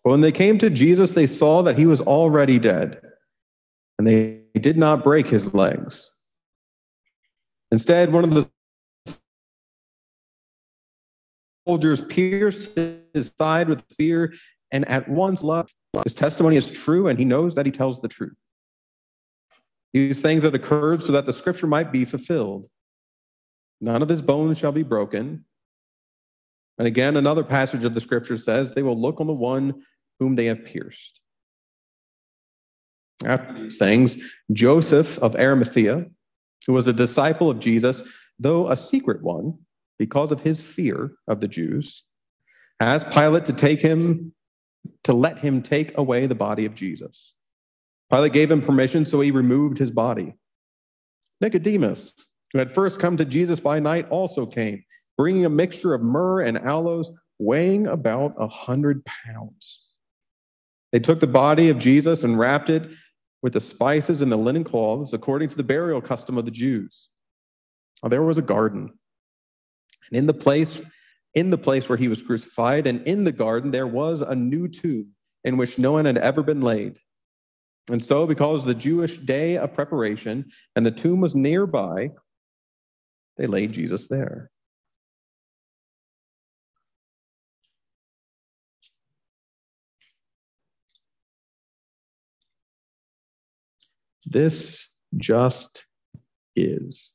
But 0.05 0.11
when 0.11 0.21
they 0.21 0.33
came 0.33 0.59
to 0.59 0.71
Jesus, 0.71 1.15
they 1.15 1.27
saw 1.27 1.63
that 1.63 1.77
he 1.77 1.87
was 1.87 2.01
already 2.01 2.59
dead, 2.59 3.01
and 3.99 4.07
they 4.07 4.43
did 4.55 4.77
not 4.77 5.03
break 5.03 5.27
his 5.27 5.53
legs. 5.53 6.13
Instead, 7.73 8.13
one 8.13 8.25
of 8.25 8.33
the 8.33 8.49
soldiers 11.67 12.01
pierced 12.01 12.71
his 13.13 13.33
side 13.39 13.69
with 13.69 13.83
spear 13.91 14.33
and 14.71 14.89
at 14.89 15.09
once 15.09 15.43
left. 15.43 15.75
His 16.05 16.15
testimony 16.15 16.57
is 16.57 16.71
true, 16.71 17.09
and 17.09 17.19
he 17.19 17.25
knows 17.25 17.55
that 17.55 17.67
he 17.67 17.73
tells 17.73 18.01
the 18.01 18.09
truth. 18.09 18.37
These 19.93 20.21
things 20.21 20.43
that 20.43 20.55
occurred 20.55 21.03
so 21.03 21.13
that 21.13 21.27
the 21.27 21.33
scripture 21.33 21.67
might 21.67 21.91
be 21.91 22.05
fulfilled. 22.05 22.67
None 23.81 24.03
of 24.03 24.09
his 24.09 24.23
bones 24.23 24.59
shall 24.59 24.73
be 24.73 24.83
broken. 24.83 25.45
And 26.79 26.87
again, 26.87 27.17
another 27.17 27.43
passage 27.43 27.85
of 27.85 27.95
the 27.95 28.01
scripture 28.01 28.37
says, 28.37 28.71
They 28.71 28.83
will 28.83 29.01
look 29.01 29.21
on 29.21 29.27
the 29.27 29.33
one 29.33 29.83
whom 30.21 30.37
they 30.37 30.47
have 30.47 30.65
pierced. 30.65 31.21
After 33.25 33.55
these 33.55 33.79
things, 33.79 34.19
Joseph 34.53 35.19
of 35.21 35.35
Arimathea, 35.37 36.07
who 36.67 36.73
was 36.73 36.89
a 36.89 36.93
disciple 36.93 37.51
of 37.51 37.61
Jesus, 37.61 38.03
though 38.39 38.71
a 38.71 38.77
secret 38.77 39.23
one, 39.23 39.59
because 39.99 40.33
of 40.33 40.41
his 40.41 40.61
fear 40.61 41.13
of 41.29 41.41
the 41.41 41.49
Jews, 41.49 42.03
asked 42.81 43.11
Pilate 43.11 43.45
to 43.47 43.53
take 43.53 43.81
him, 43.81 44.35
to 45.05 45.13
let 45.13 45.39
him 45.39 45.63
take 45.63 45.97
away 45.97 46.27
the 46.27 46.35
body 46.35 46.67
of 46.67 46.75
Jesus. 46.75 47.33
Pilate 48.11 48.33
gave 48.33 48.51
him 48.51 48.61
permission, 48.61 49.05
so 49.05 49.21
he 49.21 49.31
removed 49.31 49.79
his 49.79 49.91
body. 49.91 50.35
Nicodemus, 51.41 52.15
who 52.53 52.59
had 52.59 52.71
first 52.71 53.01
come 53.01 53.17
to 53.17 53.25
Jesus 53.25 53.61
by 53.61 53.81
night, 53.81 54.09
also 54.11 54.47
came, 54.47 54.85
bringing 55.17 55.45
a 55.45 55.51
mixture 55.51 55.95
of 55.95 56.03
myrrh 56.03 56.43
and 56.43 56.59
aloes, 56.59 57.11
weighing 57.39 57.87
about 57.87 58.35
a 58.39 58.47
hundred 58.47 59.05
pounds. 59.05 59.83
They 60.93 61.01
took 61.01 61.21
the 61.21 61.27
body 61.27 61.69
of 61.69 61.79
Jesus 61.79 62.23
and 62.23 62.39
wrapped 62.39 62.71
it 62.71 62.89
with 63.43 63.53
the 63.53 63.61
spices 63.61 64.21
and 64.21 64.31
the 64.31 64.37
linen 64.37 64.65
cloths, 64.65 65.13
according 65.13 65.49
to 65.51 65.57
the 65.57 65.65
burial 65.65 66.01
custom 66.01 66.39
of 66.39 66.45
the 66.45 66.51
Jews. 66.51 67.09
Now, 68.03 68.09
there 68.09 68.23
was 68.23 68.39
a 68.39 68.43
garden, 68.43 68.91
and 70.09 70.19
in 70.19 70.27
the 70.27 70.35
place, 70.35 70.83
in 71.35 71.51
the 71.51 71.59
place 71.59 71.89
where 71.89 71.99
he 71.99 72.09
was 72.09 72.23
crucified, 72.23 72.87
and 72.87 73.07
in 73.07 73.25
the 73.25 73.33
garden 73.33 73.71
there 73.71 73.87
was 73.87 74.21
a 74.21 74.35
new 74.35 74.69
tomb 74.69 75.09
in 75.45 75.57
which 75.57 75.79
no 75.79 75.93
one 75.93 76.05
had 76.05 76.19
ever 76.19 76.43
been 76.43 76.61
laid. 76.61 76.99
And 77.91 78.03
so, 78.03 78.27
because 78.27 78.63
of 78.63 78.67
the 78.67 78.75
Jewish 78.75 79.17
day 79.19 79.57
of 79.59 79.75
preparation 79.75 80.51
and 80.75 80.85
the 80.85 80.91
tomb 80.91 81.21
was 81.21 81.35
nearby, 81.35 82.11
they 83.37 83.47
laid 83.47 83.73
Jesus 83.73 84.09
there. 84.09 84.51
This 94.27 94.91
just 95.17 95.87
is. 96.57 97.13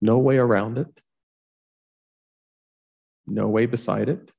No 0.00 0.18
way 0.18 0.38
around 0.38 0.78
it. 0.78 1.00
No 3.26 3.48
way 3.48 3.66
beside 3.66 4.08
it. 4.08 4.32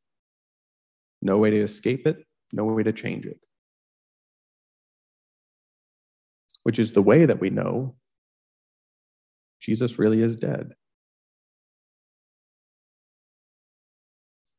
No 1.22 1.38
way 1.38 1.52
to 1.52 1.62
escape 1.62 2.08
it. 2.08 2.26
No 2.52 2.66
way 2.66 2.84
to 2.84 2.92
change 2.92 3.26
it. 3.26 3.40
Which 6.64 6.80
is 6.80 6.94
the 6.94 7.02
way 7.02 7.26
that 7.26 7.40
we 7.40 7.50
know 7.50 7.96
Jesus 9.60 9.98
really 10.00 10.22
is 10.22 10.36
dead. 10.36 10.74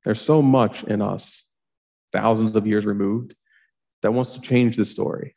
There's 0.06 0.20
so 0.20 0.40
much 0.40 0.84
in 0.84 1.02
us, 1.02 1.42
thousands 2.12 2.54
of 2.54 2.64
years 2.64 2.86
removed, 2.86 3.34
that 4.02 4.12
wants 4.12 4.30
to 4.30 4.40
change 4.40 4.76
the 4.76 4.86
story. 4.86 5.34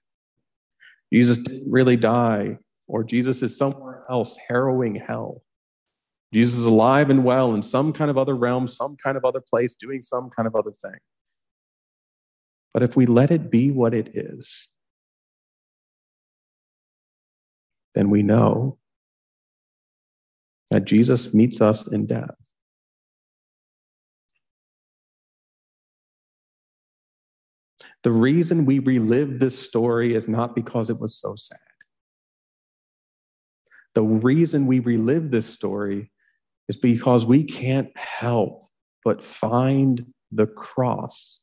Jesus 1.12 1.38
didn't 1.38 1.72
really 1.72 1.98
die, 1.98 2.60
or 2.88 3.04
Jesus 3.04 3.42
is 3.42 3.58
somewhere 3.58 4.04
else 4.12 4.38
harrowing 4.48 4.94
hell. 4.94 5.42
Jesus 6.32 6.60
is 6.60 6.66
alive 6.66 7.10
and 7.10 7.24
well 7.24 7.56
in 7.56 7.64
some 7.64 7.92
kind 7.92 8.12
of 8.12 8.18
other 8.20 8.36
realm, 8.36 8.68
some 8.68 8.96
kind 9.04 9.18
of 9.18 9.26
other 9.26 9.42
place, 9.42 9.74
doing 9.74 10.04
some 10.04 10.30
kind 10.30 10.46
of 10.46 10.56
other 10.56 10.72
thing. 10.72 11.00
But 12.72 12.84
if 12.84 12.96
we 12.96 13.08
let 13.08 13.32
it 13.32 13.50
be 13.50 13.72
what 13.72 13.96
it 13.96 14.16
is, 14.16 14.68
then 17.96 18.12
we 18.12 18.22
know 18.22 18.78
that 20.70 20.86
Jesus 20.86 21.34
meets 21.34 21.60
us 21.60 21.88
in 21.92 22.06
death. 22.06 22.36
The 28.04 28.12
reason 28.12 28.66
we 28.66 28.80
relive 28.80 29.40
this 29.40 29.58
story 29.58 30.16
is 30.16 30.28
not 30.28 30.56
because 30.56 30.90
it 30.90 31.00
was 31.00 31.18
so 31.18 31.36
sad. 31.36 31.60
The 33.96 34.04
reason 34.04 34.68
we 34.68 34.80
relive 34.80 35.32
this 35.32 35.48
story 35.48 36.12
is 36.70 36.78
because 36.78 37.26
we 37.26 37.44
can't 37.44 37.96
help 37.98 38.64
but 39.04 39.22
find 39.24 40.06
the 40.32 40.48
cross 40.48 41.42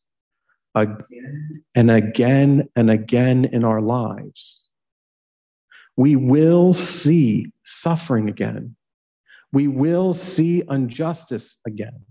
again 0.74 1.64
and 1.74 1.90
again 1.90 2.68
and 2.76 2.90
again 2.90 3.44
in 3.46 3.64
our 3.64 3.80
lives. 3.80 4.62
We 5.96 6.16
will 6.16 6.74
see 6.74 7.46
suffering 7.64 8.28
again. 8.28 8.76
We 9.52 9.68
will 9.68 10.12
see 10.12 10.62
injustice 10.68 11.58
again. 11.66 12.04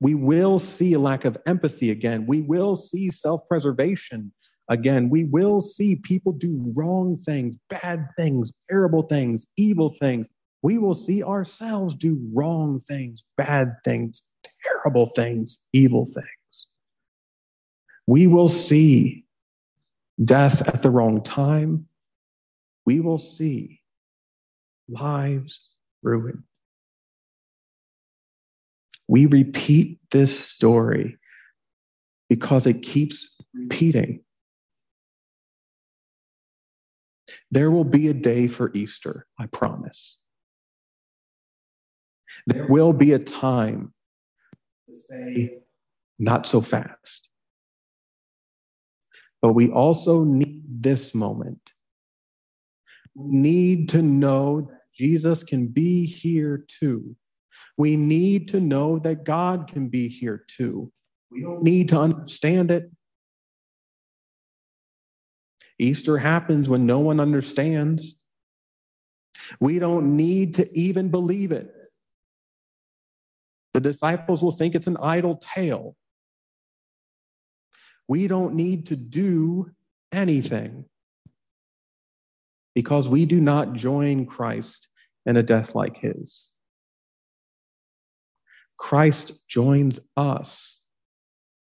We 0.00 0.14
will 0.14 0.58
see 0.58 0.92
a 0.92 0.98
lack 0.98 1.24
of 1.24 1.36
empathy 1.46 1.90
again. 1.90 2.26
We 2.26 2.42
will 2.42 2.76
see 2.76 3.10
self 3.10 3.46
preservation 3.48 4.32
again. 4.68 5.10
We 5.10 5.24
will 5.24 5.60
see 5.60 5.96
people 5.96 6.32
do 6.32 6.72
wrong 6.76 7.16
things, 7.16 7.56
bad 7.68 8.08
things, 8.16 8.52
terrible 8.68 9.02
things, 9.02 9.46
evil 9.56 9.92
things, 9.92 10.28
we 10.62 10.78
will 10.78 10.94
see 10.94 11.22
ourselves 11.22 11.94
do 11.94 12.18
wrong 12.32 12.80
things, 12.80 13.22
bad 13.36 13.76
things, 13.84 14.22
terrible 14.64 15.10
things, 15.14 15.62
evil 15.72 16.06
things. 16.06 16.66
We 18.06 18.26
will 18.26 18.48
see 18.48 19.24
death 20.22 20.66
at 20.66 20.82
the 20.82 20.90
wrong 20.90 21.22
time. 21.22 21.86
We 22.86 23.00
will 23.00 23.18
see 23.18 23.82
lives 24.88 25.60
ruined. 26.02 26.42
We 29.08 29.26
repeat 29.26 29.98
this 30.10 30.38
story 30.38 31.18
because 32.28 32.66
it 32.66 32.82
keeps 32.82 33.34
repeating. 33.54 34.20
There 37.50 37.70
will 37.70 37.84
be 37.84 38.08
a 38.08 38.14
day 38.14 38.48
for 38.48 38.70
Easter, 38.74 39.26
I 39.38 39.46
promise. 39.46 40.20
There 42.46 42.66
will 42.68 42.92
be 42.92 43.12
a 43.12 43.18
time 43.18 43.94
to 44.88 44.96
say, 44.96 45.58
not 46.18 46.46
so 46.46 46.60
fast. 46.60 47.30
But 49.40 49.52
we 49.54 49.70
also 49.70 50.24
need 50.24 50.62
this 50.68 51.14
moment. 51.14 51.72
We 53.14 53.36
need 53.36 53.88
to 53.90 54.02
know 54.02 54.62
that 54.62 54.80
Jesus 54.94 55.44
can 55.44 55.68
be 55.68 56.06
here 56.06 56.64
too. 56.68 57.16
We 57.78 57.96
need 57.96 58.48
to 58.48 58.60
know 58.60 58.98
that 58.98 59.24
God 59.24 59.68
can 59.68 59.88
be 59.88 60.08
here 60.08 60.44
too. 60.48 60.92
We 61.30 61.42
don't 61.42 61.62
need 61.62 61.88
to 61.90 62.00
understand 62.00 62.72
it. 62.72 62.90
Easter 65.78 66.18
happens 66.18 66.68
when 66.68 66.86
no 66.86 66.98
one 66.98 67.20
understands. 67.20 68.20
We 69.60 69.78
don't 69.78 70.16
need 70.16 70.54
to 70.54 70.76
even 70.76 71.08
believe 71.08 71.52
it. 71.52 71.72
The 73.74 73.80
disciples 73.80 74.42
will 74.42 74.50
think 74.50 74.74
it's 74.74 74.88
an 74.88 74.96
idle 75.00 75.36
tale. 75.36 75.94
We 78.08 78.26
don't 78.26 78.54
need 78.54 78.86
to 78.86 78.96
do 78.96 79.70
anything 80.10 80.86
because 82.74 83.08
we 83.08 83.24
do 83.24 83.40
not 83.40 83.74
join 83.74 84.26
Christ 84.26 84.88
in 85.26 85.36
a 85.36 85.42
death 85.42 85.76
like 85.76 85.98
his. 85.98 86.50
Christ 88.78 89.46
joins 89.48 90.00
us 90.16 90.78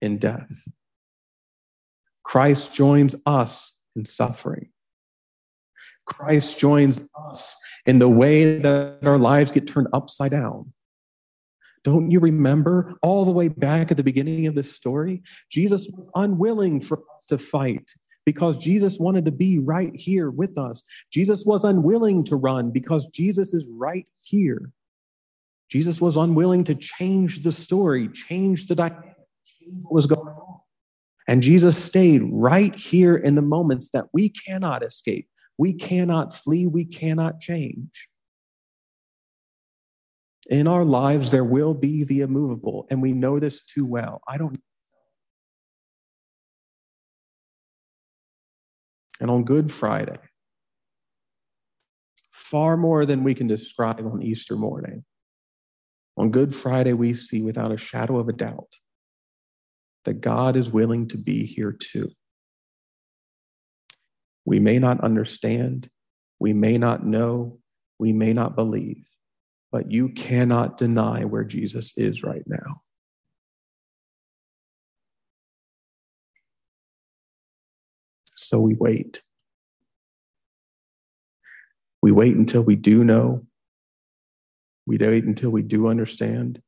in 0.01 0.17
death. 0.17 0.67
Christ 2.23 2.73
joins 2.73 3.15
us 3.25 3.77
in 3.95 4.05
suffering. 4.05 4.69
Christ 6.05 6.59
joins 6.59 7.07
us 7.29 7.55
in 7.85 7.99
the 7.99 8.09
way 8.09 8.59
that 8.59 8.99
our 9.03 9.17
lives 9.17 9.51
get 9.51 9.67
turned 9.67 9.87
upside 9.93 10.31
down. 10.31 10.73
Don't 11.83 12.11
you 12.11 12.19
remember 12.19 12.93
all 13.01 13.25
the 13.25 13.31
way 13.31 13.47
back 13.47 13.89
at 13.89 13.97
the 13.97 14.03
beginning 14.03 14.45
of 14.45 14.55
this 14.55 14.71
story? 14.71 15.23
Jesus 15.49 15.89
was 15.91 16.09
unwilling 16.15 16.79
for 16.79 16.99
us 17.17 17.25
to 17.27 17.37
fight 17.37 17.91
because 18.25 18.57
Jesus 18.57 18.99
wanted 18.99 19.25
to 19.25 19.31
be 19.31 19.57
right 19.57 19.95
here 19.95 20.29
with 20.29 20.57
us. 20.57 20.83
Jesus 21.11 21.43
was 21.45 21.63
unwilling 21.63 22.23
to 22.25 22.35
run 22.35 22.69
because 22.69 23.09
Jesus 23.09 23.53
is 23.53 23.67
right 23.71 24.05
here. 24.21 24.69
Jesus 25.71 26.01
was 26.01 26.17
unwilling 26.17 26.65
to 26.65 26.75
change 26.75 27.43
the 27.43 27.51
story, 27.51 28.09
change 28.09 28.67
the 28.67 28.75
dynamic, 28.75 29.15
change 29.45 29.77
what 29.83 29.93
was 29.93 30.05
going 30.05 30.27
on. 30.27 30.59
And 31.27 31.41
Jesus 31.41 31.81
stayed 31.81 32.23
right 32.25 32.75
here 32.75 33.15
in 33.15 33.35
the 33.35 33.41
moments 33.41 33.91
that 33.91 34.07
we 34.11 34.27
cannot 34.29 34.83
escape, 34.83 35.29
we 35.57 35.71
cannot 35.73 36.35
flee, 36.35 36.67
we 36.67 36.83
cannot 36.83 37.39
change. 37.39 38.09
In 40.49 40.67
our 40.67 40.83
lives, 40.83 41.31
there 41.31 41.45
will 41.45 41.73
be 41.73 42.03
the 42.03 42.21
immovable, 42.21 42.85
and 42.89 43.01
we 43.01 43.13
know 43.13 43.39
this 43.39 43.63
too 43.63 43.85
well. 43.85 44.21
I 44.27 44.37
don't. 44.37 44.59
And 49.21 49.29
on 49.29 49.45
Good 49.45 49.71
Friday, 49.71 50.17
far 52.31 52.75
more 52.75 53.05
than 53.05 53.23
we 53.23 53.35
can 53.35 53.47
describe 53.47 53.99
on 53.99 54.21
Easter 54.21 54.57
morning, 54.57 55.05
on 56.17 56.31
Good 56.31 56.53
Friday, 56.53 56.93
we 56.93 57.13
see 57.13 57.41
without 57.41 57.71
a 57.71 57.77
shadow 57.77 58.17
of 58.19 58.29
a 58.29 58.33
doubt 58.33 58.67
that 60.05 60.21
God 60.21 60.55
is 60.55 60.69
willing 60.69 61.07
to 61.09 61.17
be 61.17 61.45
here 61.45 61.71
too. 61.71 62.09
We 64.45 64.59
may 64.59 64.79
not 64.79 65.03
understand, 65.03 65.89
we 66.39 66.53
may 66.53 66.77
not 66.77 67.05
know, 67.05 67.59
we 67.99 68.11
may 68.11 68.33
not 68.33 68.55
believe, 68.55 69.05
but 69.71 69.91
you 69.91 70.09
cannot 70.09 70.77
deny 70.77 71.23
where 71.23 71.43
Jesus 71.43 71.97
is 71.97 72.23
right 72.23 72.43
now. 72.47 72.81
So 78.35 78.59
we 78.59 78.75
wait. 78.75 79.21
We 82.01 82.11
wait 82.11 82.35
until 82.35 82.63
we 82.63 82.75
do 82.75 83.03
know. 83.03 83.45
We 84.85 84.97
wait 84.97 85.25
until 85.25 85.51
we 85.51 85.61
do 85.61 85.87
understand. 85.87 86.61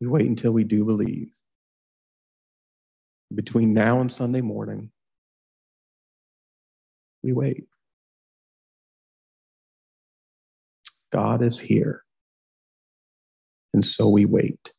We 0.00 0.06
wait 0.06 0.26
until 0.26 0.52
we 0.52 0.64
do 0.64 0.84
believe. 0.84 1.30
Between 3.34 3.74
now 3.74 4.00
and 4.00 4.10
Sunday 4.10 4.40
morning, 4.40 4.90
we 7.22 7.32
wait. 7.32 7.64
God 11.12 11.42
is 11.42 11.58
here. 11.58 12.04
And 13.72 13.84
so 13.84 14.08
we 14.08 14.26
wait. 14.26 14.72